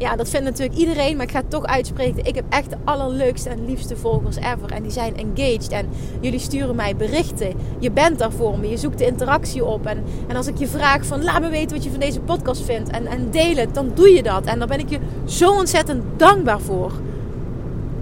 ja, 0.00 0.16
dat 0.16 0.28
vindt 0.28 0.46
natuurlijk 0.46 0.78
iedereen, 0.78 1.16
maar 1.16 1.26
ik 1.26 1.30
ga 1.32 1.38
het 1.40 1.50
toch 1.50 1.64
uitspreken. 1.64 2.24
Ik 2.24 2.34
heb 2.34 2.44
echt 2.48 2.70
de 2.70 2.76
allerleukste 2.84 3.48
en 3.48 3.66
liefste 3.66 3.96
volgers 3.96 4.36
ever. 4.36 4.72
En 4.72 4.82
die 4.82 4.90
zijn 4.90 5.16
engaged. 5.16 5.68
En 5.68 5.88
jullie 6.20 6.38
sturen 6.38 6.76
mij 6.76 6.96
berichten. 6.96 7.52
Je 7.78 7.90
bent 7.90 8.18
daar 8.18 8.32
voor 8.32 8.58
me. 8.58 8.68
Je 8.68 8.76
zoekt 8.76 8.98
de 8.98 9.06
interactie 9.06 9.64
op. 9.64 9.86
En, 9.86 10.04
en 10.28 10.36
als 10.36 10.46
ik 10.46 10.58
je 10.58 10.66
vraag 10.66 11.04
van 11.04 11.24
laat 11.24 11.40
me 11.40 11.48
weten 11.48 11.76
wat 11.76 11.84
je 11.84 11.90
van 11.90 12.00
deze 12.00 12.20
podcast 12.20 12.62
vindt. 12.62 12.90
En, 12.90 13.06
en 13.06 13.30
deel 13.30 13.56
het, 13.56 13.74
dan 13.74 13.90
doe 13.94 14.08
je 14.08 14.22
dat. 14.22 14.44
En 14.44 14.58
daar 14.58 14.68
ben 14.68 14.78
ik 14.78 14.90
je 14.90 14.98
zo 15.24 15.50
ontzettend 15.50 16.02
dankbaar 16.16 16.60
voor. 16.60 16.92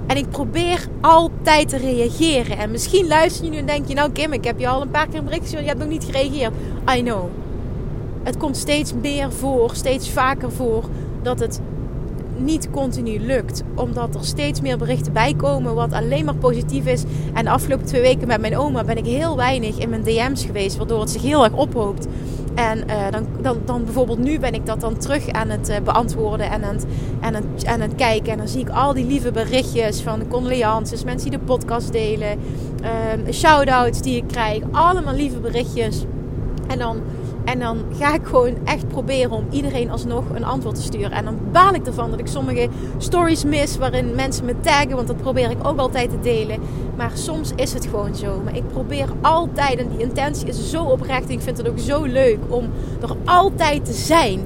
En 0.07 0.17
ik 0.17 0.31
probeer 0.31 0.87
altijd 1.01 1.69
te 1.69 1.77
reageren. 1.77 2.59
En 2.59 2.71
misschien 2.71 3.07
luister 3.07 3.45
je 3.45 3.51
nu 3.51 3.57
en 3.57 3.67
denk 3.67 3.89
je, 3.89 3.95
nou 3.95 4.11
Kim, 4.11 4.33
ik 4.33 4.45
heb 4.45 4.59
je 4.59 4.69
al 4.69 4.83
een 4.83 4.91
paar 4.91 5.09
keer 5.09 5.19
een 5.19 5.25
bericht. 5.25 5.51
Je 5.51 5.57
hebt 5.57 5.79
nog 5.79 5.89
niet 5.89 6.05
gereageerd. 6.05 6.53
I 6.97 7.03
know. 7.03 7.29
Het 8.23 8.37
komt 8.37 8.57
steeds 8.57 8.93
meer 9.03 9.33
voor, 9.33 9.71
steeds 9.75 10.11
vaker 10.11 10.53
voor 10.53 10.85
dat 11.23 11.39
het 11.39 11.61
niet 12.39 12.71
continu 12.71 13.21
lukt. 13.21 13.63
Omdat 13.75 14.15
er 14.15 14.25
steeds 14.25 14.61
meer 14.61 14.79
berichten 14.79 15.13
bij 15.13 15.35
komen 15.35 15.75
wat 15.75 15.93
alleen 15.93 16.25
maar 16.25 16.37
positief 16.37 16.87
is. 16.87 17.05
En 17.35 17.45
de 17.45 17.51
afgelopen 17.51 17.87
twee 17.87 18.01
weken 18.01 18.29
met 18.29 18.41
mijn 18.41 18.59
oma 18.59 18.85
ben 18.85 18.97
ik 18.97 19.07
heel 19.07 19.37
weinig 19.37 19.79
in 19.79 19.89
mijn 19.89 20.03
DM's 20.03 20.45
geweest. 20.45 20.77
Waardoor 20.77 21.01
het 21.01 21.11
zich 21.11 21.23
heel 21.23 21.45
erg 21.45 21.53
ophoopt. 21.53 22.07
En 22.55 22.79
uh, 22.79 23.11
dan, 23.11 23.27
dan, 23.41 23.59
dan 23.65 23.85
bijvoorbeeld 23.85 24.19
nu 24.19 24.39
ben 24.39 24.55
ik 24.55 24.67
dat 24.67 24.81
dan 24.81 24.97
terug 24.97 25.29
aan 25.29 25.49
het 25.49 25.69
uh, 25.69 25.77
beantwoorden 25.85 26.51
en 26.51 26.65
aan 26.65 26.75
het, 26.75 26.87
aan, 27.21 27.35
het, 27.35 27.81
het 27.81 27.95
kijken. 27.95 28.33
En 28.33 28.39
dan 28.39 28.49
zie 28.49 28.61
ik 28.61 28.69
al 28.69 28.95
die 28.95 29.07
lieve 29.07 29.31
berichtjes 29.31 30.01
van 30.01 30.29
condolences, 30.29 31.05
mensen 31.05 31.31
die 31.31 31.39
de 31.39 31.45
podcast 31.45 31.93
delen, 31.93 32.39
uh, 32.83 33.33
shout-outs 33.33 34.03
die 34.03 34.17
ik 34.17 34.27
krijg. 34.27 34.63
Allemaal 34.71 35.15
lieve 35.15 35.39
berichtjes. 35.39 36.05
En 36.67 36.79
dan 36.79 37.01
en 37.45 37.59
dan 37.59 37.79
ga 37.99 38.15
ik 38.15 38.27
gewoon 38.27 38.55
echt 38.65 38.89
proberen 38.89 39.31
om 39.31 39.47
iedereen 39.51 39.91
alsnog 39.91 40.25
een 40.35 40.45
antwoord 40.45 40.75
te 40.75 40.83
sturen. 40.83 41.11
En 41.11 41.25
dan 41.25 41.39
baal 41.53 41.75
ik 41.75 41.87
ervan 41.87 42.11
dat 42.11 42.19
ik 42.19 42.27
sommige 42.27 42.69
stories 42.99 43.45
mis 43.45 43.77
waarin 43.77 44.15
mensen 44.15 44.45
me 44.45 44.61
taggen. 44.61 44.97
Want 44.97 45.07
dat 45.07 45.17
probeer 45.17 45.51
ik 45.51 45.67
ook 45.67 45.79
altijd 45.79 46.11
te 46.11 46.21
delen. 46.21 46.61
Maar 46.97 47.11
soms 47.15 47.53
is 47.57 47.73
het 47.73 47.87
gewoon 47.87 48.15
zo. 48.15 48.41
Maar 48.45 48.57
ik 48.57 48.69
probeer 48.69 49.09
altijd, 49.21 49.79
en 49.79 49.89
die 49.89 49.99
intentie 49.99 50.49
is 50.49 50.71
zo 50.71 50.85
oprecht. 50.85 51.27
En 51.27 51.35
ik 51.35 51.41
vind 51.41 51.57
het 51.59 51.69
ook 51.69 51.79
zo 51.79 52.05
leuk 52.05 52.39
om 52.49 52.65
er 53.01 53.17
altijd 53.25 53.85
te 53.85 53.93
zijn. 53.93 54.41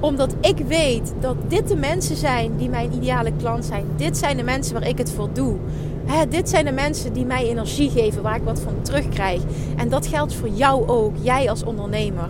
Omdat 0.00 0.34
ik 0.40 0.58
weet 0.58 1.14
dat 1.20 1.36
dit 1.48 1.68
de 1.68 1.76
mensen 1.76 2.16
zijn 2.16 2.56
die 2.56 2.68
mijn 2.68 2.92
ideale 2.92 3.32
klant 3.38 3.64
zijn. 3.64 3.86
Dit 3.96 4.16
zijn 4.16 4.36
de 4.36 4.42
mensen 4.42 4.74
waar 4.74 4.88
ik 4.88 4.98
het 4.98 5.10
voor 5.10 5.28
doe. 5.32 5.56
Hè, 6.04 6.28
dit 6.28 6.48
zijn 6.48 6.64
de 6.64 6.72
mensen 6.72 7.12
die 7.12 7.24
mij 7.24 7.48
energie 7.48 7.90
geven, 7.90 8.22
waar 8.22 8.36
ik 8.36 8.44
wat 8.44 8.60
van 8.60 8.82
terugkrijg. 8.82 9.42
En 9.76 9.88
dat 9.88 10.06
geldt 10.06 10.34
voor 10.34 10.48
jou 10.48 10.88
ook, 10.88 11.14
jij 11.20 11.50
als 11.50 11.64
ondernemer. 11.64 12.28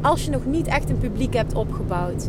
Als 0.00 0.24
je 0.24 0.30
nog 0.30 0.46
niet 0.46 0.66
echt 0.66 0.90
een 0.90 0.98
publiek 0.98 1.34
hebt 1.34 1.54
opgebouwd, 1.54 2.28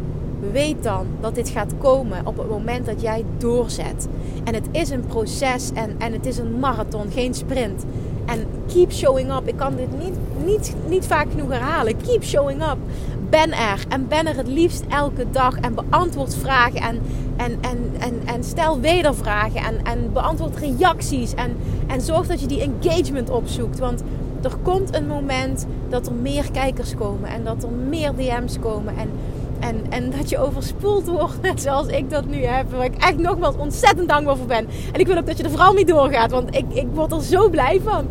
weet 0.52 0.84
dan 0.84 1.08
dat 1.22 1.36
dit 1.36 1.50
gaat 1.50 1.74
komen 1.78 2.26
op 2.26 2.38
het 2.38 2.50
moment 2.50 2.86
dat 2.86 3.02
jij 3.02 3.26
doorzet. 3.38 4.08
En 4.44 4.54
het 4.54 4.68
is 4.72 4.90
een 4.90 5.06
proces 5.06 5.72
en, 5.74 5.96
en 5.98 6.14
het 6.14 6.26
is 6.26 6.38
een 6.38 6.60
marathon, 6.60 7.12
geen 7.12 7.34
sprint. 7.34 7.86
En 8.26 8.46
keep 8.74 8.92
showing 8.92 9.34
up. 9.34 9.48
Ik 9.48 9.58
kan 9.58 9.76
dit 9.76 10.00
niet, 10.00 10.16
niet, 10.46 10.76
niet 10.88 11.06
vaak 11.06 11.28
genoeg 11.32 11.50
herhalen. 11.50 11.98
Keep 11.98 12.24
showing 12.24 12.62
up 12.62 12.78
ben 13.30 13.52
er. 13.52 13.84
En 13.90 14.08
ben 14.08 14.28
er 14.28 14.36
het 14.36 14.48
liefst 14.48 14.84
elke 14.90 15.26
dag. 15.32 15.60
En 15.60 15.74
beantwoord 15.74 16.36
vragen. 16.36 16.82
En, 16.82 17.02
en, 17.38 17.58
en, 17.62 17.92
en, 18.00 18.22
en 18.26 18.44
stel 18.44 18.80
wedervragen. 18.80 19.62
En, 19.62 19.84
en 19.84 20.14
beantwoord 20.14 20.58
reacties. 20.58 21.34
En, 21.34 21.58
en 21.88 22.02
zorg 22.02 22.28
dat 22.28 22.42
je 22.42 22.48
die 22.48 22.62
engagement 22.62 23.30
opzoekt. 23.30 23.80
Want 23.80 24.04
er 24.42 24.56
komt 24.64 24.96
een 24.96 25.08
moment 25.08 25.66
dat 25.90 26.08
er 26.08 26.14
meer 26.14 26.52
kijkers 26.52 26.96
komen. 26.96 27.30
En 27.30 27.44
dat 27.44 27.64
er 27.64 27.72
meer 27.72 28.12
DM's 28.16 28.60
komen. 28.60 28.98
En, 28.98 29.10
en, 29.60 29.82
en 29.90 30.12
dat 30.12 30.30
je 30.30 30.38
overspoeld 30.38 31.08
wordt. 31.08 31.42
Net 31.52 31.62
zoals 31.62 31.88
ik 31.88 32.10
dat 32.10 32.26
nu 32.26 32.44
heb. 32.44 32.72
Waar 32.72 32.86
ik 32.86 32.96
echt 32.98 33.18
nogmaals 33.18 33.56
ontzettend 33.56 34.10
dankbaar 34.10 34.38
voor 34.38 34.46
ben. 34.46 34.68
En 34.94 35.00
ik 35.00 35.08
wil 35.08 35.18
ook 35.18 35.26
dat 35.26 35.38
je 35.38 35.44
er 35.44 35.50
vooral 35.50 35.74
niet 35.74 35.88
doorgaat. 35.88 36.32
Want 36.32 36.56
ik, 36.56 36.66
ik 36.74 36.88
word 36.94 37.12
er 37.12 37.22
zo 37.22 37.50
blij 37.50 37.82
van 37.84 38.08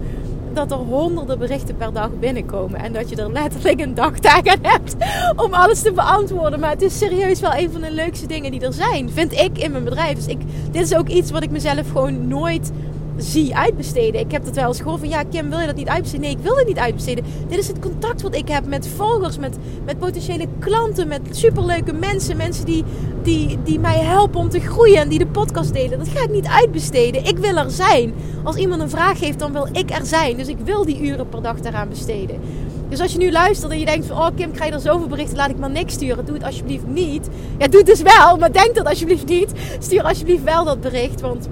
dat 0.57 0.71
er 0.71 0.77
honderden 0.77 1.39
berichten 1.39 1.77
per 1.77 1.93
dag 1.93 2.11
binnenkomen. 2.19 2.81
En 2.81 2.93
dat 2.93 3.09
je 3.09 3.17
er 3.17 3.33
letterlijk 3.33 3.81
een 3.81 3.95
dagtaak 3.95 4.49
aan 4.49 4.59
hebt 4.63 4.97
om 5.37 5.55
alles 5.55 5.83
te 5.83 5.93
beantwoorden. 5.93 6.61
Maar 6.61 6.71
het 6.71 6.83
is 6.83 6.99
serieus 6.99 7.41
wel 7.41 7.55
een 7.55 7.73
van 7.73 7.81
de 7.81 7.91
leukste 7.91 8.27
dingen 8.27 8.51
die 8.51 8.61
er 8.61 8.73
zijn, 8.73 9.11
vind 9.11 9.33
ik 9.33 9.59
in 9.59 9.71
mijn 9.71 9.85
bedrijf. 9.85 10.15
Dus 10.15 10.27
ik, 10.27 10.39
dit 10.71 10.83
is 10.83 10.95
ook 10.95 11.09
iets 11.09 11.31
wat 11.31 11.43
ik 11.43 11.51
mezelf 11.51 11.91
gewoon 11.91 12.29
nooit 12.29 12.71
zie 13.17 13.57
uitbesteden. 13.57 14.21
Ik 14.21 14.31
heb 14.31 14.45
dat 14.45 14.55
wel 14.55 14.69
eens 14.69 14.81
gehoord 14.81 15.01
van 15.01 15.09
ja, 15.09 15.23
Kim, 15.23 15.51
wil 15.51 15.59
je 15.59 15.67
dat 15.67 15.77
niet 15.77 15.89
uitbesteden? 15.89 16.27
Nee, 16.27 16.37
ik 16.37 16.43
wil 16.43 16.57
het 16.57 16.67
niet 16.67 16.79
uitbesteden. 16.79 17.25
Dit 17.49 17.59
is 17.59 17.69
het 17.69 17.79
contact 17.79 18.23
wat 18.23 18.35
ik 18.35 18.49
heb 18.49 18.67
met 18.67 18.89
volgers, 18.89 19.39
met, 19.39 19.57
met 19.85 19.99
potentiële 19.99 20.47
klanten, 20.59 21.09
met 21.09 21.21
superleuke 21.31 21.93
mensen. 21.93 22.37
Mensen 22.37 22.65
die, 22.65 22.85
die, 23.23 23.59
die 23.63 23.79
mij 23.79 23.99
helpen 23.99 24.41
om 24.41 24.49
te 24.49 24.61
groeien 24.61 24.97
en 24.97 25.09
die 25.09 25.19
de 25.19 25.27
podcast 25.27 25.73
delen. 25.73 25.99
Dat 25.99 26.09
ga 26.09 26.23
ik 26.23 26.31
niet 26.31 26.47
uitbesteden. 26.47 27.25
Ik 27.25 27.39
wil 27.39 27.57
er 27.57 27.71
zijn. 27.71 28.15
Als 28.45 28.57
iemand 28.57 28.81
een 28.81 28.91
vraag 28.91 29.21
heeft, 29.21 29.39
dan 29.39 29.53
wil 29.53 29.69
ik 29.73 29.91
er 29.91 30.07
zijn. 30.07 30.37
Dus 30.37 30.49
ik 30.49 30.59
wil 30.65 30.85
die 30.85 31.01
uren 31.01 31.29
per 31.29 31.43
dag 31.43 31.61
daaraan 31.61 31.89
besteden. 31.89 32.41
Dus 32.89 33.01
als 33.01 33.13
je 33.13 33.19
nu 33.19 33.33
luistert 33.33 33.73
en 33.73 33.79
je 33.79 33.85
denkt 33.85 34.07
van... 34.07 34.17
Oh 34.17 34.29
Kim, 34.35 34.53
krijg 34.53 34.71
je 34.71 34.77
er 34.77 34.83
zoveel 34.83 35.09
berichten, 35.09 35.37
laat 35.37 35.51
ik 35.51 35.59
maar 35.59 35.71
niks 35.71 35.93
sturen. 35.93 36.25
Doe 36.25 36.35
het 36.35 36.45
alsjeblieft 36.45 36.87
niet. 36.87 37.29
Ja, 37.59 37.67
doe 37.67 37.81
het 37.81 37.89
dus 37.89 38.03
wel, 38.03 38.37
maar 38.37 38.53
denk 38.53 38.75
dat 38.75 38.87
alsjeblieft 38.87 39.27
niet. 39.27 39.53
Stuur 39.79 40.03
alsjeblieft 40.03 40.43
wel 40.43 40.65
dat 40.65 40.81
bericht, 40.81 41.21
want... 41.21 41.49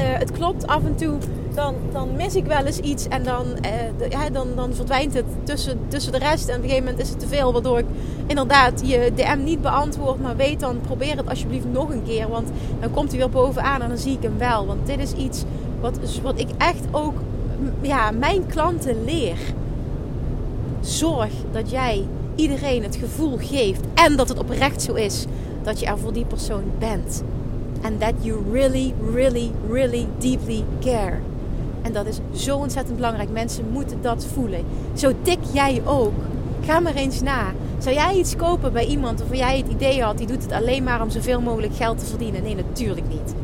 Uh, 0.00 0.04
het 0.04 0.32
klopt 0.32 0.66
af 0.66 0.84
en 0.84 0.96
toe 0.96 1.18
dan, 1.54 1.74
dan 1.92 2.16
mis 2.16 2.36
ik 2.36 2.44
wel 2.44 2.64
eens 2.64 2.78
iets 2.78 3.08
en 3.08 3.22
dan, 3.22 3.46
uh, 3.46 4.10
ja, 4.10 4.30
dan, 4.30 4.48
dan 4.56 4.74
verdwijnt 4.74 5.14
het 5.14 5.24
tussen, 5.42 5.78
tussen 5.88 6.12
de 6.12 6.18
rest. 6.18 6.48
En 6.48 6.56
op 6.56 6.62
een 6.62 6.68
gegeven 6.68 6.84
moment 6.84 7.02
is 7.02 7.08
het 7.08 7.18
te 7.18 7.26
veel, 7.26 7.52
waardoor 7.52 7.78
ik 7.78 7.84
inderdaad 8.26 8.82
je 8.84 9.12
DM 9.14 9.42
niet 9.44 9.62
beantwoord. 9.62 10.20
Maar 10.20 10.36
weet 10.36 10.60
dan, 10.60 10.80
probeer 10.80 11.16
het 11.16 11.28
alsjeblieft 11.28 11.66
nog 11.72 11.90
een 11.90 12.02
keer. 12.04 12.28
Want 12.28 12.48
dan 12.80 12.90
komt 12.90 13.10
hij 13.10 13.18
weer 13.18 13.30
bovenaan 13.30 13.82
en 13.82 13.88
dan 13.88 13.98
zie 13.98 14.12
ik 14.12 14.22
hem 14.22 14.38
wel. 14.38 14.66
Want 14.66 14.86
dit 14.86 14.98
is 14.98 15.12
iets 15.12 15.44
wat, 15.80 15.98
wat 16.22 16.40
ik 16.40 16.48
echt 16.58 16.84
ook 16.90 17.14
ja, 17.80 18.10
mijn 18.10 18.46
klanten 18.46 19.04
leer. 19.04 19.38
Zorg 20.80 21.32
dat 21.52 21.70
jij 21.70 22.06
iedereen 22.34 22.82
het 22.82 22.96
gevoel 22.96 23.36
geeft 23.40 23.80
en 23.94 24.16
dat 24.16 24.28
het 24.28 24.38
oprecht 24.38 24.82
zo 24.82 24.94
is 24.94 25.24
dat 25.62 25.80
je 25.80 25.86
er 25.86 25.98
voor 25.98 26.12
die 26.12 26.24
persoon 26.24 26.64
bent. 26.78 27.22
And 27.82 28.00
that 28.00 28.12
you 28.20 28.42
really, 28.52 28.94
really, 29.12 29.50
really 29.70 30.06
deeply 30.18 30.64
care. 30.80 31.18
En 31.82 31.92
dat 31.92 32.06
is 32.06 32.18
zo 32.44 32.56
ontzettend 32.56 32.96
belangrijk. 32.96 33.30
Mensen 33.30 33.64
moeten 33.72 33.98
dat 34.02 34.26
voelen. 34.32 34.64
Zo 34.94 35.12
tik 35.22 35.38
jij 35.52 35.82
ook. 35.84 36.12
Ga 36.64 36.80
maar 36.80 36.94
eens 36.94 37.20
na. 37.20 37.52
Zou 37.78 37.94
jij 37.94 38.14
iets 38.14 38.36
kopen 38.36 38.72
bij 38.72 38.86
iemand 38.86 39.18
waarvan 39.18 39.36
jij 39.36 39.56
het 39.58 39.68
idee 39.68 40.02
had, 40.02 40.18
die 40.18 40.26
doet 40.26 40.42
het 40.42 40.52
alleen 40.52 40.84
maar 40.84 41.02
om 41.02 41.10
zoveel 41.10 41.40
mogelijk 41.40 41.74
geld 41.74 41.98
te 41.98 42.04
verdienen? 42.04 42.42
Nee, 42.42 42.54
natuurlijk 42.54 43.08
niet. 43.08 43.34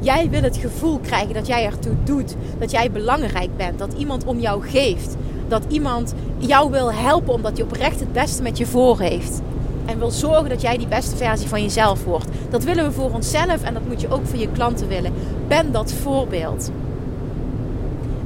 Jij 0.00 0.30
wil 0.30 0.42
het 0.42 0.56
gevoel 0.56 0.98
krijgen 0.98 1.34
dat 1.34 1.46
jij 1.46 1.64
ertoe 1.64 1.94
doet, 2.04 2.34
dat 2.58 2.70
jij 2.70 2.90
belangrijk 2.90 3.56
bent, 3.56 3.78
dat 3.78 3.92
iemand 3.92 4.24
om 4.24 4.38
jou 4.38 4.62
geeft, 4.62 5.16
dat 5.48 5.64
iemand 5.68 6.14
jou 6.38 6.70
wil 6.70 6.92
helpen 6.92 7.34
omdat 7.34 7.56
hij 7.56 7.66
oprecht 7.66 8.00
het 8.00 8.12
beste 8.12 8.42
met 8.42 8.58
je 8.58 8.66
voor 8.66 9.00
heeft. 9.00 9.40
En 9.86 9.98
wil 9.98 10.10
zorgen 10.10 10.48
dat 10.48 10.60
jij 10.60 10.76
die 10.76 10.86
beste 10.86 11.16
versie 11.16 11.48
van 11.48 11.62
jezelf 11.62 12.04
wordt. 12.04 12.26
Dat 12.50 12.64
willen 12.64 12.84
we 12.84 12.92
voor 12.92 13.10
onszelf 13.10 13.62
en 13.62 13.74
dat 13.74 13.88
moet 13.88 14.00
je 14.00 14.10
ook 14.10 14.26
voor 14.26 14.38
je 14.38 14.48
klanten 14.52 14.88
willen. 14.88 15.12
Ben 15.48 15.72
dat 15.72 15.92
voorbeeld 15.92 16.70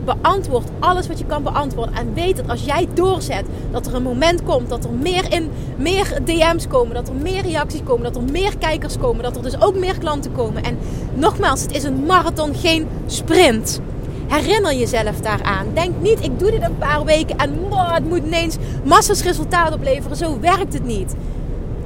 beantwoord 0.05 0.69
alles 0.79 1.07
wat 1.07 1.19
je 1.19 1.25
kan 1.25 1.43
beantwoorden. 1.43 1.95
En 1.95 2.15
weet 2.15 2.37
dat 2.37 2.49
als 2.49 2.65
jij 2.65 2.89
doorzet, 2.95 3.45
dat 3.71 3.87
er 3.87 3.95
een 3.95 4.03
moment 4.03 4.43
komt 4.43 4.69
dat 4.69 4.85
er 4.85 4.93
meer, 4.93 5.33
in, 5.33 5.51
meer 5.77 6.19
DM's 6.25 6.67
komen, 6.67 6.95
dat 6.95 7.09
er 7.09 7.15
meer 7.15 7.43
reacties 7.43 7.83
komen, 7.85 8.03
dat 8.13 8.17
er 8.17 8.31
meer 8.31 8.59
kijkers 8.59 8.99
komen, 8.99 9.23
dat 9.23 9.37
er 9.37 9.43
dus 9.43 9.61
ook 9.61 9.75
meer 9.75 9.99
klanten 9.99 10.33
komen. 10.33 10.65
En 10.65 10.79
nogmaals, 11.15 11.63
het 11.63 11.73
is 11.73 11.83
een 11.83 12.05
marathon, 12.07 12.55
geen 12.55 12.87
sprint. 13.07 13.81
Herinner 14.27 14.75
jezelf 14.75 15.21
daaraan. 15.21 15.67
Denk 15.75 15.95
niet, 16.01 16.25
ik 16.25 16.39
doe 16.39 16.51
dit 16.51 16.63
een 16.63 16.79
paar 16.79 17.05
weken 17.05 17.37
en 17.37 17.55
oh, 17.71 17.95
het 17.95 18.09
moet 18.09 18.25
ineens 18.27 18.57
massas 18.85 19.23
resultaat 19.23 19.75
opleveren. 19.75 20.17
Zo 20.17 20.41
werkt 20.41 20.73
het 20.73 20.85
niet. 20.85 21.15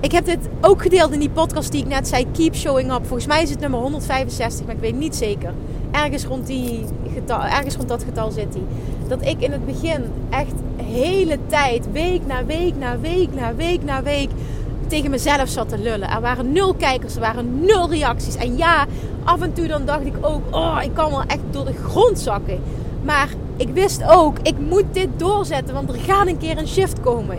Ik 0.04 0.12
heb 0.12 0.24
dit 0.24 0.48
ook 0.60 0.82
gedeeld 0.82 1.12
in 1.12 1.18
die 1.18 1.30
podcast 1.30 1.72
die 1.72 1.80
ik 1.80 1.88
net 1.88 2.08
zei. 2.08 2.26
Keep 2.32 2.54
showing 2.54 2.92
up. 2.92 3.06
Volgens 3.06 3.26
mij 3.26 3.42
is 3.42 3.50
het 3.50 3.60
nummer 3.60 3.80
165, 3.80 4.66
maar 4.66 4.74
ik 4.74 4.80
weet 4.80 4.98
niet 4.98 5.16
zeker. 5.16 5.54
Ergens 5.90 6.24
rond, 6.24 6.46
die 6.46 6.84
getal, 7.14 7.42
ergens 7.42 7.76
rond 7.76 7.88
dat 7.88 8.04
getal 8.04 8.30
zit 8.30 8.54
hij. 8.54 8.62
Dat 9.08 9.26
ik 9.26 9.40
in 9.40 9.52
het 9.52 9.66
begin 9.66 10.04
echt 10.30 10.52
hele 10.76 11.38
tijd, 11.46 11.92
week 11.92 12.26
na 12.26 12.44
week 12.44 12.76
na 12.78 12.98
week 12.98 13.34
na 13.34 13.54
week 13.54 13.84
na 13.84 14.02
week, 14.02 14.28
tegen 14.86 15.10
mezelf 15.10 15.48
zat 15.48 15.68
te 15.68 15.78
lullen. 15.78 16.10
Er 16.10 16.20
waren 16.20 16.52
nul 16.52 16.74
kijkers, 16.74 17.14
er 17.14 17.20
waren 17.20 17.60
nul 17.60 17.90
reacties. 17.90 18.36
En 18.36 18.56
ja, 18.56 18.86
af 19.24 19.40
en 19.40 19.52
toe 19.52 19.66
dan 19.66 19.84
dacht 19.84 20.06
ik 20.06 20.14
ook, 20.20 20.42
oh, 20.50 20.78
ik 20.82 20.94
kan 20.94 21.10
wel 21.10 21.24
echt 21.26 21.42
door 21.50 21.64
de 21.64 21.74
grond 21.88 22.18
zakken. 22.18 22.62
Maar 23.02 23.28
ik 23.56 23.68
wist 23.68 24.02
ook, 24.08 24.38
ik 24.42 24.58
moet 24.68 24.86
dit 24.92 25.08
doorzetten, 25.16 25.74
want 25.74 25.88
er 25.88 25.98
gaat 25.98 26.26
een 26.26 26.38
keer 26.38 26.58
een 26.58 26.68
shift 26.68 27.00
komen. 27.00 27.38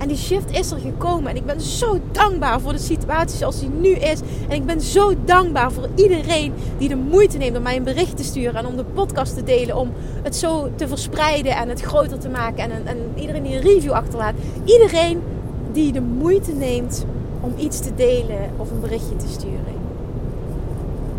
En 0.00 0.08
die 0.08 0.16
shift 0.16 0.50
is 0.50 0.70
er 0.70 0.78
gekomen. 0.78 1.30
En 1.30 1.36
ik 1.36 1.44
ben 1.44 1.60
zo 1.60 1.98
dankbaar 2.12 2.60
voor 2.60 2.72
de 2.72 2.78
situatie 2.78 3.38
zoals 3.38 3.60
die 3.60 3.68
nu 3.68 3.88
is. 3.88 4.20
En 4.48 4.56
ik 4.56 4.64
ben 4.64 4.80
zo 4.80 5.14
dankbaar 5.24 5.72
voor 5.72 5.88
iedereen 5.94 6.52
die 6.78 6.88
de 6.88 6.96
moeite 6.96 7.38
neemt 7.38 7.56
om 7.56 7.62
mij 7.62 7.76
een 7.76 7.82
bericht 7.82 8.16
te 8.16 8.24
sturen. 8.24 8.54
En 8.54 8.66
om 8.66 8.76
de 8.76 8.84
podcast 8.84 9.34
te 9.34 9.42
delen. 9.42 9.76
Om 9.76 9.92
het 10.22 10.36
zo 10.36 10.70
te 10.74 10.88
verspreiden 10.88 11.56
en 11.56 11.68
het 11.68 11.80
groter 11.80 12.18
te 12.18 12.28
maken. 12.28 12.70
En, 12.70 12.86
en 12.86 12.96
iedereen 13.14 13.42
die 13.42 13.54
een 13.54 13.62
review 13.62 13.92
achterlaat. 13.92 14.34
Iedereen 14.64 15.20
die 15.72 15.92
de 15.92 16.00
moeite 16.00 16.52
neemt 16.52 17.04
om 17.40 17.54
iets 17.56 17.80
te 17.80 17.94
delen 17.94 18.50
of 18.56 18.70
een 18.70 18.80
berichtje 18.80 19.16
te 19.16 19.28
sturen. 19.28 19.78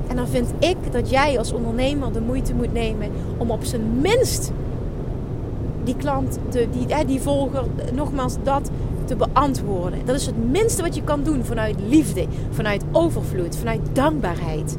En 0.07 0.15
dan 0.15 0.27
vind 0.27 0.49
ik 0.59 0.77
dat 0.91 1.09
jij 1.09 1.37
als 1.37 1.51
ondernemer 1.51 2.13
de 2.13 2.21
moeite 2.21 2.53
moet 2.53 2.73
nemen 2.73 3.11
om 3.37 3.51
op 3.51 3.63
zijn 3.63 4.01
minst 4.01 4.51
die 5.83 5.95
klant, 5.95 6.39
die, 6.49 7.05
die 7.05 7.21
volger, 7.21 7.63
nogmaals 7.93 8.35
dat 8.43 8.69
te 9.05 9.15
beantwoorden. 9.15 10.05
Dat 10.05 10.15
is 10.15 10.25
het 10.25 10.51
minste 10.51 10.81
wat 10.81 10.95
je 10.95 11.03
kan 11.03 11.23
doen 11.23 11.45
vanuit 11.45 11.75
liefde, 11.87 12.25
vanuit 12.51 12.83
overvloed, 12.91 13.57
vanuit 13.57 13.81
dankbaarheid. 13.93 14.77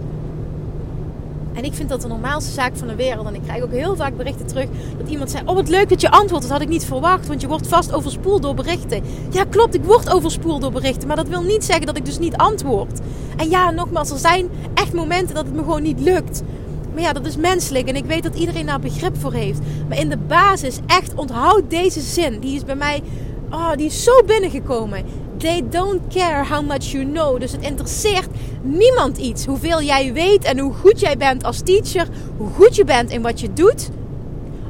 En 1.52 1.64
ik 1.64 1.74
vind 1.74 1.88
dat 1.88 2.00
de 2.00 2.08
normaalste 2.08 2.52
zaak 2.52 2.76
van 2.76 2.88
de 2.88 2.94
wereld. 2.94 3.26
En 3.26 3.34
ik 3.34 3.42
krijg 3.42 3.62
ook 3.62 3.70
heel 3.70 3.96
vaak 3.96 4.16
berichten 4.16 4.46
terug 4.46 4.66
dat 4.98 5.08
iemand 5.08 5.30
zei: 5.30 5.42
Oh, 5.46 5.54
wat 5.54 5.68
leuk 5.68 5.88
dat 5.88 6.00
je 6.00 6.10
antwoordt. 6.10 6.42
Dat 6.42 6.52
had 6.52 6.60
ik 6.60 6.68
niet 6.68 6.84
verwacht, 6.84 7.26
want 7.26 7.40
je 7.40 7.48
wordt 7.48 7.66
vast 7.66 7.92
overspoeld 7.92 8.42
door 8.42 8.54
berichten. 8.54 9.02
Ja, 9.30 9.44
klopt, 9.44 9.74
ik 9.74 9.84
word 9.84 10.10
overspoeld 10.10 10.60
door 10.60 10.72
berichten. 10.72 11.06
Maar 11.08 11.16
dat 11.16 11.28
wil 11.28 11.42
niet 11.42 11.64
zeggen 11.64 11.86
dat 11.86 11.96
ik 11.96 12.04
dus 12.04 12.18
niet 12.18 12.36
antwoord. 12.36 13.00
En 13.36 13.50
ja, 13.50 13.70
nogmaals, 13.70 14.10
er 14.10 14.18
zijn 14.18 14.48
echt 14.74 14.92
momenten 14.92 15.34
dat 15.34 15.44
het 15.44 15.54
me 15.54 15.60
gewoon 15.60 15.82
niet 15.82 16.00
lukt. 16.00 16.42
Maar 16.92 17.02
ja, 17.02 17.12
dat 17.12 17.26
is 17.26 17.36
menselijk 17.36 17.88
en 17.88 17.96
ik 17.96 18.04
weet 18.04 18.22
dat 18.22 18.34
iedereen 18.34 18.66
daar 18.66 18.80
begrip 18.80 19.16
voor 19.18 19.32
heeft. 19.32 19.58
Maar 19.88 19.98
in 19.98 20.08
de 20.08 20.16
basis, 20.16 20.78
echt 20.86 21.14
onthoud 21.14 21.70
deze 21.70 22.00
zin. 22.00 22.40
Die 22.40 22.56
is 22.56 22.64
bij 22.64 22.76
mij, 22.76 23.02
oh, 23.50 23.72
die 23.76 23.86
is 23.86 24.04
zo 24.04 24.22
binnengekomen. 24.26 25.04
They 25.36 25.64
don't 25.70 26.00
care 26.08 26.44
how 26.46 26.66
much 26.66 26.84
you 26.84 27.04
know. 27.04 27.40
Dus 27.40 27.52
het 27.52 27.62
interesseert 27.62 28.28
niemand 28.62 29.18
iets. 29.18 29.44
Hoeveel 29.46 29.82
jij 29.82 30.12
weet 30.12 30.44
en 30.44 30.58
hoe 30.58 30.72
goed 30.72 31.00
jij 31.00 31.16
bent 31.16 31.44
als 31.44 31.60
teacher. 31.60 32.08
Hoe 32.36 32.48
goed 32.48 32.76
je 32.76 32.84
bent 32.84 33.10
in 33.10 33.22
wat 33.22 33.40
je 33.40 33.52
doet. 33.52 33.90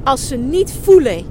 Als 0.04 0.28
ze 0.28 0.36
niet 0.36 0.72
voelen 0.82 1.24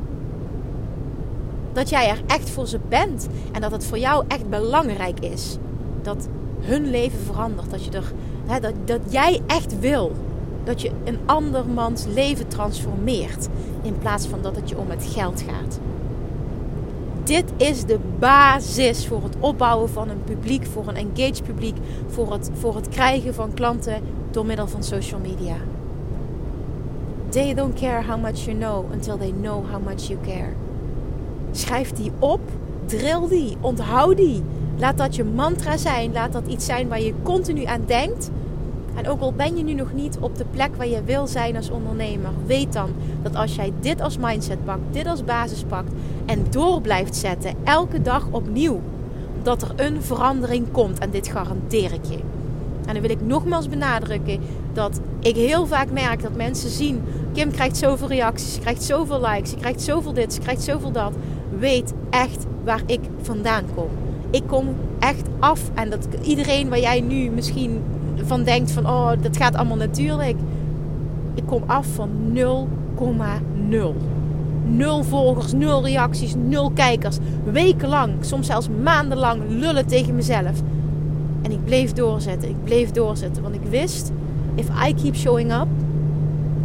dat 1.73 1.89
jij 1.89 2.10
er 2.10 2.21
echt 2.27 2.49
voor 2.49 2.67
ze 2.67 2.80
bent. 2.89 3.27
En 3.51 3.62
dat 3.62 3.71
het 3.71 3.86
voor 3.86 3.97
jou 3.97 4.23
echt 4.27 4.49
belangrijk 4.49 5.19
is. 5.19 5.58
Dat 6.01 6.27
hun 6.60 6.89
leven 6.89 7.19
verandert. 7.25 7.71
Dat, 7.71 7.86
je 7.86 7.91
er, 7.91 8.13
dat, 8.62 8.73
dat 8.86 9.01
jij 9.10 9.41
echt 9.47 9.80
wil 9.80 10.12
dat 10.63 10.82
je 10.82 10.91
een 11.04 11.19
andermans 11.26 12.06
leven 12.06 12.47
transformeert. 12.47 13.47
In 13.82 13.97
plaats 13.97 14.28
van 14.28 14.41
dat 14.41 14.56
het 14.56 14.69
je 14.69 14.78
om 14.78 14.89
het 14.89 15.06
geld 15.06 15.43
gaat. 15.47 15.80
Dit 17.24 17.45
is 17.58 17.86
de 17.86 18.00
basis 18.19 19.08
voor 19.08 19.24
het 19.24 19.36
opbouwen 19.39 19.89
van 19.89 20.10
een 20.10 20.24
publiek, 20.24 20.65
voor 20.65 20.88
een 20.88 20.95
engaged 20.95 21.43
publiek, 21.43 21.76
voor 22.08 22.34
het, 22.34 22.50
voor 22.54 22.76
het 22.76 22.89
krijgen 22.89 23.34
van 23.34 23.54
klanten 23.54 24.02
door 24.32 24.45
middel 24.45 24.67
van 24.67 24.84
social 24.84 25.19
media. 25.19 25.56
They 27.30 27.54
don't 27.54 27.80
care 27.80 28.04
how 28.04 28.21
much 28.21 28.45
you 28.45 28.58
know 28.58 28.91
until 28.91 29.17
they 29.17 29.34
know 29.41 29.65
how 29.71 29.86
much 29.86 30.08
you 30.08 30.19
care. 30.26 30.54
Schrijf 31.52 31.91
die 31.91 32.12
op, 32.19 32.41
drill 32.86 33.28
die, 33.30 33.58
onthoud 33.62 34.17
die. 34.17 34.43
Laat 34.78 34.97
dat 34.97 35.15
je 35.15 35.24
mantra 35.24 35.78
zijn, 35.78 36.13
laat 36.13 36.34
dat 36.34 36.47
iets 36.47 36.65
zijn 36.65 36.88
waar 36.88 37.02
je 37.02 37.13
continu 37.24 37.63
aan 37.63 37.84
denkt 37.86 38.32
en 38.95 39.08
ook 39.08 39.21
al 39.21 39.34
ben 39.34 39.58
je 39.58 39.63
nu 39.63 39.73
nog 39.73 39.93
niet 39.93 40.17
op 40.19 40.38
de 40.38 40.45
plek 40.51 40.75
waar 40.75 40.88
je 40.88 41.04
wil 41.04 41.27
zijn 41.27 41.56
als 41.56 41.69
ondernemer, 41.69 42.32
weet 42.45 42.73
dan 42.73 42.89
dat 43.21 43.36
als 43.36 43.56
jij 43.56 43.73
dit 43.80 44.01
als 44.01 44.17
mindset 44.17 44.65
pakt, 44.65 44.82
dit 44.91 45.08
als 45.08 45.23
basis 45.23 45.63
pakt 45.63 45.91
en 46.25 46.45
door 46.49 46.82
blijft 46.82 47.15
zetten, 47.15 47.56
elke 47.63 48.01
dag 48.01 48.27
opnieuw, 48.32 48.82
dat 49.43 49.62
er 49.62 49.71
een 49.75 50.01
verandering 50.01 50.71
komt. 50.71 50.99
En 50.99 51.10
dit 51.10 51.27
garandeer 51.27 51.93
ik 51.93 52.06
je. 52.06 52.19
En 52.86 52.93
dan 52.93 53.01
wil 53.01 53.12
ik 53.12 53.21
nogmaals 53.21 53.69
benadrukken 53.69 54.39
dat 54.73 54.99
ik 55.19 55.36
heel 55.36 55.67
vaak 55.67 55.91
merk 55.91 56.21
dat 56.21 56.36
mensen 56.36 56.69
zien: 56.69 57.04
Kim 57.34 57.51
krijgt 57.51 57.77
zoveel 57.77 58.08
reacties, 58.08 58.54
ze 58.54 58.60
krijgt 58.60 58.84
zoveel 58.84 59.21
likes, 59.21 59.49
ze 59.49 59.56
krijgt 59.56 59.82
zoveel 59.82 60.13
dit, 60.13 60.34
ze 60.34 60.39
krijgt 60.39 60.63
zoveel 60.63 60.91
dat. 60.91 61.13
Weet 61.60 61.93
echt 62.10 62.45
waar 62.63 62.82
ik 62.86 62.99
vandaan 63.21 63.63
kom. 63.75 63.89
Ik 64.30 64.43
kom 64.47 64.75
echt 64.99 65.27
af 65.39 65.62
en 65.73 65.89
dat 65.89 66.08
iedereen 66.21 66.69
waar 66.69 66.80
jij 66.80 67.01
nu 67.01 67.30
misschien 67.30 67.84
van 68.25 68.43
denkt 68.43 68.71
van 68.71 68.86
oh, 68.86 69.12
dat 69.21 69.38
gaat 69.38 69.55
allemaal 69.55 69.77
natuurlijk. 69.77 70.38
Ik 71.34 71.43
kom 71.45 71.63
af 71.65 71.88
van 71.88 72.10
0,0. 72.34 73.73
Nul 74.65 75.03
volgers, 75.03 75.53
nul 75.53 75.84
reacties, 75.84 76.36
nul 76.36 76.71
kijkers. 76.71 77.17
Wekenlang, 77.43 78.13
soms 78.21 78.47
zelfs 78.47 78.67
maandenlang 78.84 79.41
lullen 79.49 79.88
tegen 79.88 80.15
mezelf. 80.15 80.62
En 81.41 81.51
ik 81.51 81.65
bleef 81.65 81.93
doorzetten, 81.93 82.49
ik 82.49 82.63
bleef 82.63 82.91
doorzetten. 82.91 83.43
Want 83.43 83.55
ik 83.55 83.69
wist, 83.69 84.12
if 84.55 84.67
I 84.88 84.93
keep 84.93 85.15
showing 85.15 85.53
up, 85.53 85.67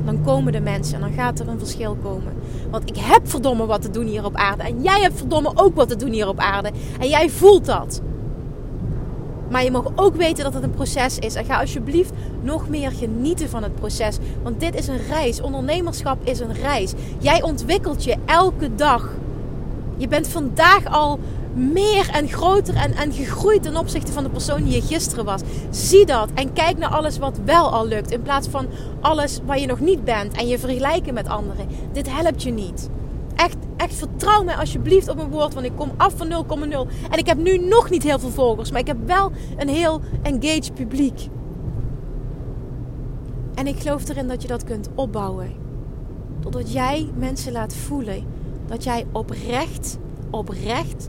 dan 0.04 0.22
komen 0.22 0.52
de 0.52 0.60
mensen 0.60 0.94
en 0.94 1.00
dan 1.00 1.12
gaat 1.12 1.40
er 1.40 1.48
een 1.48 1.58
verschil 1.58 1.96
komen. 2.02 2.32
Want 2.70 2.88
ik 2.88 2.96
heb 2.96 3.28
verdomme 3.28 3.66
wat 3.66 3.82
te 3.82 3.90
doen 3.90 4.06
hier 4.06 4.24
op 4.24 4.34
aarde. 4.34 4.62
En 4.62 4.82
jij 4.82 5.00
hebt 5.00 5.16
verdomme 5.16 5.50
ook 5.54 5.74
wat 5.74 5.88
te 5.88 5.96
doen 5.96 6.12
hier 6.12 6.28
op 6.28 6.38
aarde. 6.38 6.70
En 7.00 7.08
jij 7.08 7.30
voelt 7.30 7.64
dat. 7.64 8.00
Maar 9.50 9.64
je 9.64 9.70
mag 9.70 9.92
ook 9.94 10.16
weten 10.16 10.44
dat 10.44 10.54
het 10.54 10.62
een 10.62 10.70
proces 10.70 11.18
is. 11.18 11.35
En 11.35 11.44
ga 11.44 11.61
alsjeblieft 11.61 12.12
nog 12.42 12.68
meer 12.68 12.90
genieten 12.90 13.48
van 13.48 13.62
het 13.62 13.74
proces. 13.74 14.16
Want 14.42 14.61
dit 14.61 14.74
is 14.74 14.87
een 14.87 15.06
reis. 15.09 15.40
Ondernemerschap 15.40 16.18
is 16.24 16.40
een 16.40 16.54
reis. 16.54 16.92
Jij 17.18 17.42
ontwikkelt 17.42 18.04
je 18.04 18.16
elke 18.26 18.74
dag 18.74 19.09
Je 19.98 20.09
bent 20.09 20.28
vandaag 20.28 20.85
al 20.87 21.18
meer 21.54 22.09
en 22.12 22.28
groter 22.28 22.74
en, 22.74 22.92
en 22.92 23.12
gegroeid 23.12 23.62
ten 23.62 23.76
opzichte 23.76 24.12
van 24.12 24.22
de 24.22 24.30
persoon 24.30 24.62
die 24.62 24.74
je 24.74 24.82
gisteren 24.82 25.24
was. 25.24 25.40
Zie 25.70 26.06
dat 26.06 26.28
en 26.35 26.52
kijk 26.52 26.78
naar 26.78 26.90
alles 26.90 27.18
wat 27.18 27.40
wel 27.44 27.70
al 27.70 27.87
lukt. 27.87 28.11
In 28.11 28.22
plaats 28.22 28.48
van 28.48 28.66
alles 29.00 29.40
waar 29.44 29.59
je 29.59 29.66
nog 29.66 29.80
niet 29.80 30.04
bent 30.04 30.37
en 30.37 30.46
je 30.46 30.59
vergelijken 30.59 31.14
met 31.14 31.28
anderen. 31.28 31.68
Dit 31.92 32.11
helpt 32.11 32.42
je 32.42 32.50
niet. 32.50 32.88
Vertrouw 33.92 34.44
mij 34.44 34.57
alsjeblieft 34.57 35.09
op 35.09 35.16
mijn 35.16 35.31
woord. 35.31 35.55
Want 35.55 35.66
ik 35.66 35.77
kom 35.77 35.90
af 35.96 36.16
van 36.16 36.46
0,0. 36.46 37.09
En 37.11 37.18
ik 37.18 37.27
heb 37.27 37.38
nu 37.38 37.59
nog 37.59 37.90
niet 37.90 38.03
heel 38.03 38.18
veel 38.18 38.31
volgers. 38.31 38.70
Maar 38.70 38.81
ik 38.81 38.87
heb 38.87 39.07
wel 39.07 39.33
een 39.57 39.68
heel 39.68 40.01
engaged 40.22 40.75
publiek. 40.75 41.29
En 43.55 43.66
ik 43.66 43.79
geloof 43.79 44.09
erin 44.09 44.29
dat 44.29 44.42
je 44.42 44.49
dat 44.49 44.64
kunt 44.64 44.88
opbouwen. 44.94 45.53
Doordat 46.40 46.72
jij 46.72 47.11
mensen 47.14 47.53
laat 47.53 47.75
voelen 47.75 48.25
dat 48.66 48.85
jij 48.85 49.07
oprecht, 49.12 49.99
oprecht 50.31 51.09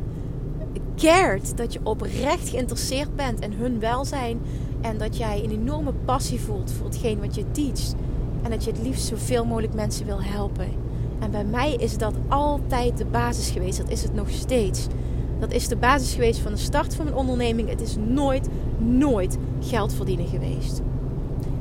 cared. 0.98 1.58
Dat 1.58 1.74
je 1.74 1.80
oprecht 1.84 2.50
geïnteresseerd 2.50 3.16
bent 3.16 3.40
in 3.40 3.52
hun 3.52 3.80
welzijn. 3.80 4.40
En 4.82 4.98
dat 4.98 5.18
jij 5.18 5.44
een 5.44 5.52
enorme 5.52 5.94
passie 6.06 6.40
voelt 6.40 6.72
voor 6.72 6.86
hetgeen 6.86 7.20
wat 7.20 7.36
je 7.36 7.52
teacht. 7.52 7.96
En 8.44 8.52
dat 8.52 8.64
je 8.64 8.72
het 8.72 8.82
liefst 8.82 9.06
zoveel 9.06 9.46
mogelijk 9.46 9.74
mensen 9.74 10.06
wil 10.06 10.22
helpen. 10.22 10.87
En 11.20 11.32
bij 11.32 11.46
mij 11.46 11.74
is 11.74 11.98
dat 11.98 12.14
altijd 12.28 12.98
de 12.98 13.06
basis 13.06 13.50
geweest. 13.50 13.78
Dat 13.78 13.90
is 13.90 14.04
het 14.04 14.14
nog 14.14 14.30
steeds. 14.30 14.88
Dat 15.40 15.52
is 15.52 15.68
de 15.68 15.76
basis 15.76 16.14
geweest 16.14 16.40
van 16.40 16.52
de 16.52 16.58
start 16.58 16.96
van 16.96 17.06
mijn 17.06 17.18
onderneming. 17.18 17.70
Het 17.70 17.82
is 17.82 17.96
nooit, 17.96 18.48
nooit 18.78 19.38
geld 19.60 19.94
verdienen 19.94 20.28
geweest. 20.28 20.82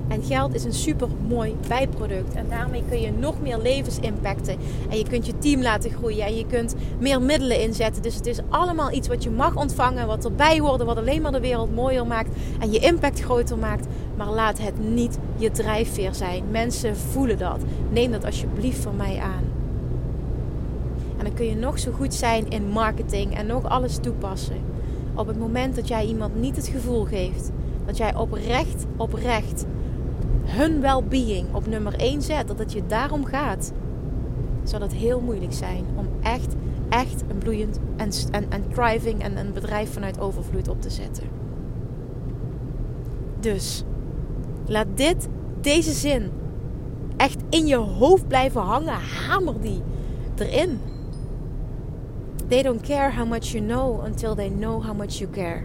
En 0.09 0.23
geld 0.23 0.55
is 0.55 0.64
een 0.64 0.73
super 0.73 1.09
mooi 1.29 1.57
bijproduct. 1.69 2.35
En 2.35 2.47
daarmee 2.49 2.83
kun 2.88 3.01
je 3.01 3.12
nog 3.12 3.40
meer 3.40 3.59
levens 3.59 3.99
impacten. 3.99 4.57
En 4.90 4.99
je 4.99 5.05
kunt 5.09 5.27
je 5.27 5.38
team 5.38 5.62
laten 5.62 5.90
groeien. 5.90 6.27
En 6.27 6.37
je 6.37 6.47
kunt 6.47 6.75
meer 6.99 7.23
middelen 7.23 7.61
inzetten. 7.61 8.03
Dus 8.03 8.14
het 8.14 8.27
is 8.27 8.38
allemaal 8.49 8.92
iets 8.92 9.09
wat 9.09 9.23
je 9.23 9.31
mag 9.31 9.57
ontvangen. 9.57 10.07
Wat 10.07 10.25
erbij 10.25 10.59
hoort. 10.59 10.83
Wat 10.83 10.97
alleen 10.97 11.23
maar 11.23 11.33
de 11.33 11.40
wereld 11.40 11.75
mooier 11.75 12.07
maakt. 12.07 12.37
En 12.59 12.73
je 12.73 12.79
impact 12.79 13.21
groter 13.21 13.59
maakt. 13.59 13.87
Maar 14.16 14.31
laat 14.31 14.59
het 14.59 14.79
niet 14.79 15.19
je 15.37 15.51
drijfveer 15.51 16.14
zijn. 16.14 16.45
Mensen 16.51 16.97
voelen 16.97 17.38
dat. 17.38 17.61
Neem 17.90 18.11
dat 18.11 18.25
alsjeblieft 18.25 18.83
van 18.83 18.97
mij 18.97 19.19
aan. 19.19 19.46
Kun 21.37 21.46
je 21.46 21.57
nog 21.57 21.79
zo 21.79 21.92
goed 21.92 22.14
zijn 22.14 22.49
in 22.49 22.68
marketing. 22.68 23.37
En 23.37 23.46
nog 23.46 23.68
alles 23.68 23.96
toepassen. 23.96 24.61
Op 25.14 25.27
het 25.27 25.38
moment 25.38 25.77
dat 25.77 25.88
jij 25.88 26.07
iemand 26.07 26.40
niet 26.40 26.57
het 26.57 26.66
gevoel 26.66 27.05
geeft. 27.05 27.51
Dat 27.87 27.96
jij 27.96 28.14
oprecht, 28.14 28.85
oprecht 28.96 29.66
hun 30.44 30.81
well-being 30.81 31.55
op 31.55 31.66
nummer 31.66 31.94
1 31.94 32.22
zet, 32.22 32.49
dat 32.49 32.59
het 32.59 32.72
je 32.72 32.83
daarom 32.87 33.25
gaat, 33.25 33.72
zal 34.62 34.81
het 34.81 34.92
heel 34.92 35.20
moeilijk 35.20 35.53
zijn 35.53 35.85
om 35.96 36.09
echt, 36.22 36.55
echt 36.88 37.22
een 37.29 37.38
bloeiend 37.38 37.79
en, 37.96 38.11
en, 38.31 38.51
en 38.51 38.64
thriving 38.72 39.22
en 39.22 39.37
een 39.37 39.53
bedrijf 39.53 39.92
vanuit 39.92 40.20
overvloed 40.20 40.68
op 40.68 40.83
te 40.83 40.90
zetten. 40.90 41.25
Dus 43.40 43.85
laat 44.66 44.87
dit, 44.94 45.29
deze 45.61 45.92
zin, 45.92 46.31
echt 47.16 47.42
in 47.51 47.66
je 47.66 47.77
hoofd 47.77 48.29
blijven 48.29 48.61
hangen. 48.61 48.99
Hamer 49.29 49.61
die 49.61 49.83
erin. 50.37 50.81
They 52.49 52.63
don't 52.63 52.83
care 52.83 53.11
how 53.11 53.27
much 53.27 53.53
you 53.53 53.65
know 53.65 54.05
until 54.05 54.35
they 54.35 54.49
know 54.49 54.83
how 54.83 54.95
much 54.95 55.19
you 55.19 55.31
care 55.31 55.63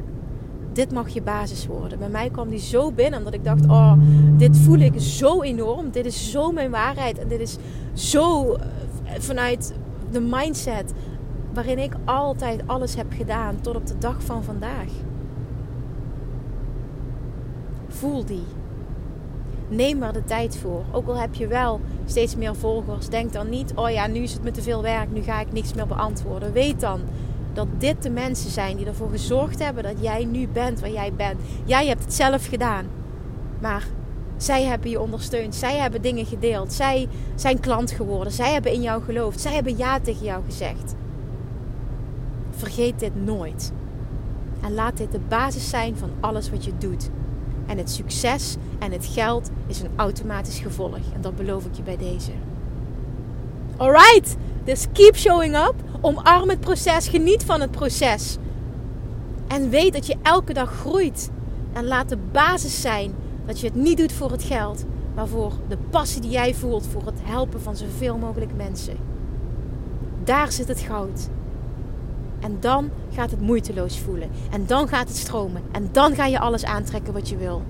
dit 0.74 0.92
mag 0.92 1.10
je 1.10 1.22
basis 1.22 1.68
worden. 1.68 2.00
Bij 2.00 2.10
mij 2.10 2.30
kwam 2.30 2.50
die 2.50 2.60
zo 2.60 2.92
binnen 2.92 3.20
omdat 3.20 3.34
ik 3.34 3.44
dacht: 3.44 3.66
oh, 3.66 3.94
dit 4.38 4.58
voel 4.58 4.80
ik 4.80 5.00
zo 5.00 5.42
enorm. 5.42 5.92
Dit 5.92 6.06
is 6.06 6.32
zo 6.32 6.52
mijn 6.52 6.72
waarheid. 6.72 7.18
En 7.18 7.28
dit 7.28 7.40
is 7.40 7.58
zo 7.94 8.54
eh, 8.54 8.62
vanuit 9.20 9.74
de 10.12 10.20
mindset 10.20 10.94
waarin 11.54 11.80
ik 11.80 11.94
altijd 12.06 12.62
alles 12.66 12.96
heb 12.96 13.14
gedaan 13.18 13.62
tot 13.62 13.76
op 13.76 13.88
de 13.88 13.98
dag 13.98 14.24
van 14.24 14.44
vandaag. 14.44 14.90
Voel 17.88 18.26
die. 18.26 18.44
Neem 19.72 20.04
er 20.04 20.14
de 20.14 20.24
tijd 20.24 20.58
voor. 20.58 20.84
Ook 20.92 21.08
al 21.08 21.18
heb 21.18 21.34
je 21.34 21.48
wel 21.48 21.80
steeds 22.06 22.36
meer 22.36 22.56
volgers. 22.56 23.10
Denk 23.10 23.34
dan 23.34 23.50
niet: 23.50 23.72
oh 23.76 23.90
ja, 23.90 24.08
nu 24.08 24.20
is 24.20 24.34
het 24.34 24.44
me 24.44 24.52
te 24.52 24.62
veel 24.62 24.82
werk. 24.82 25.12
Nu 25.12 25.22
ga 25.22 25.40
ik 25.40 25.52
niks 25.52 25.74
meer 25.74 25.88
beantwoorden. 25.88 26.52
Weet 26.54 26.80
dan 26.80 27.02
dat 27.54 27.68
dit 27.78 28.04
de 28.04 28.10
mensen 28.10 28.50
zijn 28.50 28.78
die 28.78 28.86
ervoor 28.86 29.10
gezorgd 29.10 29.60
hebben 29.60 29.84
dat 29.84 29.96
jij 30.00 30.26
nu 30.26 30.48
bent 30.48 30.80
waar 30.80 30.92
jij 30.92 31.14
bent. 31.14 31.40
Jij 31.66 31.88
hebt 31.88 32.04
het 32.04 32.14
zelf 32.14 32.48
gedaan. 32.48 32.86
Maar 33.60 33.86
zij 34.38 34.64
hebben 34.64 34.90
je 34.90 35.02
ondersteund. 35.02 35.56
Zij 35.56 35.78
hebben 35.78 36.02
dingen 36.02 36.26
gedeeld. 36.26 36.74
Zij 36.74 37.08
zijn 37.36 37.60
klant 37.60 37.92
geworden. 37.92 38.34
Zij 38.34 38.54
hebben 38.54 38.72
in 38.74 38.82
jou 38.82 39.04
geloofd. 39.04 39.42
Zij 39.42 39.54
hebben 39.54 39.78
ja 39.78 40.00
tegen 40.00 40.26
jou 40.26 40.44
gezegd. 40.46 40.96
Vergeet 42.50 43.00
dit 43.00 43.26
nooit. 43.26 43.72
En 44.62 44.74
laat 44.74 44.98
dit 44.98 45.12
de 45.12 45.20
basis 45.28 45.70
zijn 45.70 45.98
van 45.98 46.10
alles 46.20 46.50
wat 46.50 46.66
je 46.66 46.72
doet. 46.78 47.10
En 47.68 47.78
het 47.78 47.92
succes 47.92 48.56
en 48.80 48.92
het 48.92 49.06
geld 49.06 49.50
is 49.68 49.82
een 49.82 49.92
automatisch 49.96 50.60
gevolg. 50.60 50.96
En 51.14 51.22
dat 51.22 51.36
beloof 51.36 51.66
ik 51.66 51.76
je 51.76 51.84
bij 51.84 51.98
deze. 51.98 52.32
Alright, 53.78 54.36
dus 54.64 54.88
keep 54.94 55.16
showing 55.16 55.56
up. 55.56 55.74
Omarm 56.02 56.50
het 56.50 56.60
proces, 56.60 57.08
geniet 57.08 57.44
van 57.44 57.62
het 57.62 57.72
proces. 57.72 58.38
En 59.48 59.70
weet 59.70 59.94
dat 59.94 60.08
je 60.08 60.18
elke 60.22 60.54
dag 60.54 60.72
groeit. 60.74 61.30
En 61.74 61.86
laat 61.86 62.10
de 62.10 62.18
basis 62.32 62.82
zijn 62.82 63.14
dat 63.46 63.60
je 63.60 63.68
het 63.68 63.76
niet 63.76 63.98
doet 63.98 64.12
voor 64.12 64.32
het 64.32 64.44
geld, 64.44 64.86
maar 65.16 65.28
voor 65.28 65.54
de 65.68 65.78
passie 65.90 66.22
die 66.22 66.32
jij 66.32 66.54
voelt 66.54 66.88
voor 66.88 67.06
het 67.06 67.20
helpen 67.22 67.62
van 67.62 67.76
zoveel 67.76 68.18
mogelijk 68.18 68.52
mensen. 68.56 68.98
Daar 70.24 70.52
zit 70.52 70.68
het 70.68 70.80
goud. 70.80 71.30
En 72.42 72.58
dan 72.60 72.90
gaat 73.14 73.32
het 73.32 73.42
moeiteloos 73.42 74.00
voelen. 74.00 74.30
En 74.52 74.66
dan 74.66 74.88
gaat 74.88 75.08
het 75.08 75.18
stromen. 75.18 75.62
En 75.72 75.90
dan 75.92 76.16
ga 76.16 76.26
je 76.26 76.40
alles 76.40 76.66
aantrekken 76.66 77.14
wat 77.14 77.30
je 77.30 77.38
wil. 77.38 77.64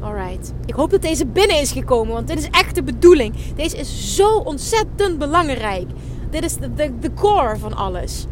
Alright. 0.00 0.52
Ik 0.66 0.74
hoop 0.74 0.90
dat 0.90 1.02
deze 1.02 1.26
binnen 1.26 1.60
is 1.60 1.72
gekomen, 1.72 2.14
want 2.14 2.26
dit 2.26 2.38
is 2.38 2.50
echt 2.50 2.74
de 2.74 2.82
bedoeling. 2.82 3.34
Deze 3.54 3.76
is 3.76 4.16
zo 4.16 4.36
ontzettend 4.36 5.18
belangrijk. 5.18 5.86
Dit 6.30 6.44
is 6.44 6.56
de, 6.56 6.74
de, 6.74 6.98
de 6.98 7.12
core 7.14 7.58
van 7.58 7.74
alles. 7.76 8.26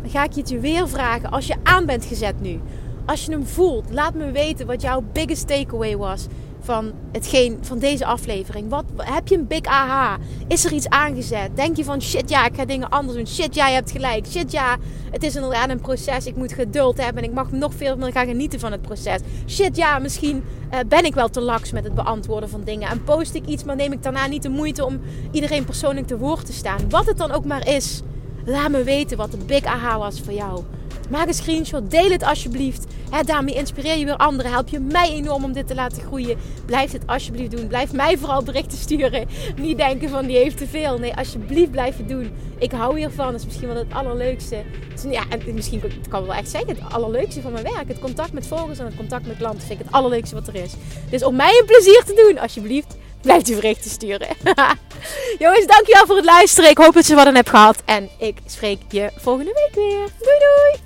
Dan 0.00 0.10
ga 0.10 0.24
ik 0.24 0.32
je 0.32 0.40
het 0.40 0.60
weer 0.60 0.88
vragen 0.88 1.30
als 1.30 1.46
je 1.46 1.54
aan 1.62 1.86
bent 1.86 2.04
gezet 2.04 2.40
nu. 2.40 2.60
Als 3.06 3.24
je 3.24 3.30
hem 3.32 3.46
voelt, 3.46 3.90
laat 3.90 4.14
me 4.14 4.30
weten 4.30 4.66
wat 4.66 4.82
jouw 4.82 5.02
biggest 5.12 5.46
takeaway 5.46 5.96
was 5.96 6.26
van, 6.66 6.92
hetgeen, 7.12 7.58
van 7.60 7.78
deze 7.78 8.04
aflevering. 8.04 8.68
Wat, 8.68 8.84
heb 8.96 9.28
je 9.28 9.36
een 9.36 9.46
big 9.46 9.64
aha? 9.64 10.18
Is 10.48 10.64
er 10.64 10.72
iets 10.72 10.88
aangezet? 10.88 11.50
Denk 11.54 11.76
je 11.76 11.84
van 11.84 12.02
shit 12.02 12.28
ja, 12.28 12.46
ik 12.46 12.56
ga 12.56 12.64
dingen 12.64 12.88
anders 12.88 13.16
doen. 13.16 13.26
Shit 13.26 13.54
ja, 13.54 13.68
je 13.68 13.74
hebt 13.74 13.90
gelijk. 13.90 14.26
Shit 14.26 14.52
ja, 14.52 14.76
het 15.10 15.22
is 15.22 15.34
inderdaad 15.34 15.70
een 15.70 15.80
proces. 15.80 16.26
Ik 16.26 16.36
moet 16.36 16.52
geduld 16.52 16.96
hebben 16.96 17.22
en 17.22 17.28
ik 17.28 17.34
mag 17.34 17.50
nog 17.50 17.74
veel 17.74 17.96
meer 17.96 18.12
gaan 18.12 18.26
genieten 18.26 18.60
van 18.60 18.72
het 18.72 18.82
proces. 18.82 19.20
Shit 19.48 19.76
ja, 19.76 19.98
misschien 19.98 20.36
uh, 20.72 20.78
ben 20.88 21.04
ik 21.04 21.14
wel 21.14 21.28
te 21.28 21.40
laks 21.40 21.72
met 21.72 21.84
het 21.84 21.94
beantwoorden 21.94 22.48
van 22.48 22.62
dingen. 22.64 22.88
En 22.88 23.04
post 23.04 23.34
ik 23.34 23.46
iets, 23.46 23.64
maar 23.64 23.76
neem 23.76 23.92
ik 23.92 24.02
daarna 24.02 24.26
niet 24.26 24.42
de 24.42 24.48
moeite 24.48 24.84
om 24.84 25.00
iedereen 25.30 25.64
persoonlijk 25.64 26.06
te 26.06 26.18
woord 26.18 26.46
te 26.46 26.52
staan. 26.52 26.90
Wat 26.90 27.06
het 27.06 27.16
dan 27.16 27.30
ook 27.30 27.44
maar 27.44 27.68
is. 27.68 28.02
Laat 28.44 28.70
me 28.70 28.82
weten 28.82 29.16
wat 29.16 29.30
de 29.30 29.36
big 29.36 29.64
aha 29.64 29.98
was 29.98 30.20
voor 30.20 30.32
jou. 30.32 30.62
Maak 31.08 31.26
een 31.26 31.34
screenshot, 31.34 31.90
deel 31.90 32.10
het 32.10 32.22
alsjeblieft. 32.22 32.84
Daarmee 33.24 33.54
inspireer 33.54 33.96
je 33.96 34.04
weer 34.04 34.16
anderen. 34.16 34.50
Help 34.50 34.68
je 34.68 34.80
mij 34.80 35.10
enorm 35.10 35.44
om 35.44 35.52
dit 35.52 35.66
te 35.66 35.74
laten 35.74 36.02
groeien. 36.02 36.38
Blijf 36.66 36.90
dit 36.90 37.06
alsjeblieft 37.06 37.50
doen. 37.50 37.66
Blijf 37.66 37.92
mij 37.92 38.18
vooral 38.18 38.42
berichten 38.42 38.78
sturen. 38.78 39.28
Niet 39.56 39.76
denken 39.76 40.08
van 40.08 40.26
die 40.26 40.36
heeft 40.36 40.56
te 40.58 40.66
veel. 40.66 40.98
Nee, 40.98 41.14
alsjeblieft 41.14 41.70
blijf 41.70 41.96
het 41.96 42.08
doen. 42.08 42.30
Ik 42.58 42.72
hou 42.72 42.98
hiervan. 42.98 43.30
Dat 43.30 43.40
is 43.40 43.46
misschien 43.46 43.68
wel 43.68 43.76
het 43.76 43.92
allerleukste. 43.92 44.62
Ja, 45.10 45.22
en 45.28 45.54
misschien 45.54 45.80
kan 45.80 46.20
ik 46.20 46.26
wel 46.26 46.34
echt 46.34 46.50
zeggen, 46.50 46.68
het 46.68 46.92
allerleukste 46.92 47.40
van 47.40 47.52
mijn 47.52 47.64
werk. 47.64 47.88
Het 47.88 47.98
contact 47.98 48.32
met 48.32 48.46
volgers 48.46 48.78
en 48.78 48.84
het 48.84 48.96
contact 48.96 49.26
met 49.26 49.36
klanten 49.36 49.66
vind 49.66 49.80
ik 49.80 49.86
het 49.86 49.94
allerleukste 49.94 50.34
wat 50.34 50.48
er 50.48 50.54
is. 50.54 50.72
Dus 51.10 51.24
om 51.24 51.36
mij 51.36 51.58
een 51.60 51.66
plezier 51.66 52.02
te 52.04 52.24
doen, 52.26 52.38
alsjeblieft, 52.38 52.96
blijf 53.22 53.42
die 53.42 53.54
berichten 53.54 53.90
sturen. 53.90 54.28
Jongens, 55.38 55.66
dankjewel 55.66 56.06
voor 56.06 56.16
het 56.16 56.24
luisteren. 56.24 56.70
Ik 56.70 56.78
hoop 56.78 56.94
dat 56.94 57.06
je 57.06 57.14
wat 57.14 57.26
aan 57.26 57.34
hebt 57.34 57.50
gehad. 57.50 57.82
En 57.84 58.08
ik 58.18 58.36
spreek 58.46 58.78
je 58.88 59.10
volgende 59.16 59.52
week 59.54 59.74
weer. 59.84 60.08
Doei 60.18 60.38
doei! 60.38 60.85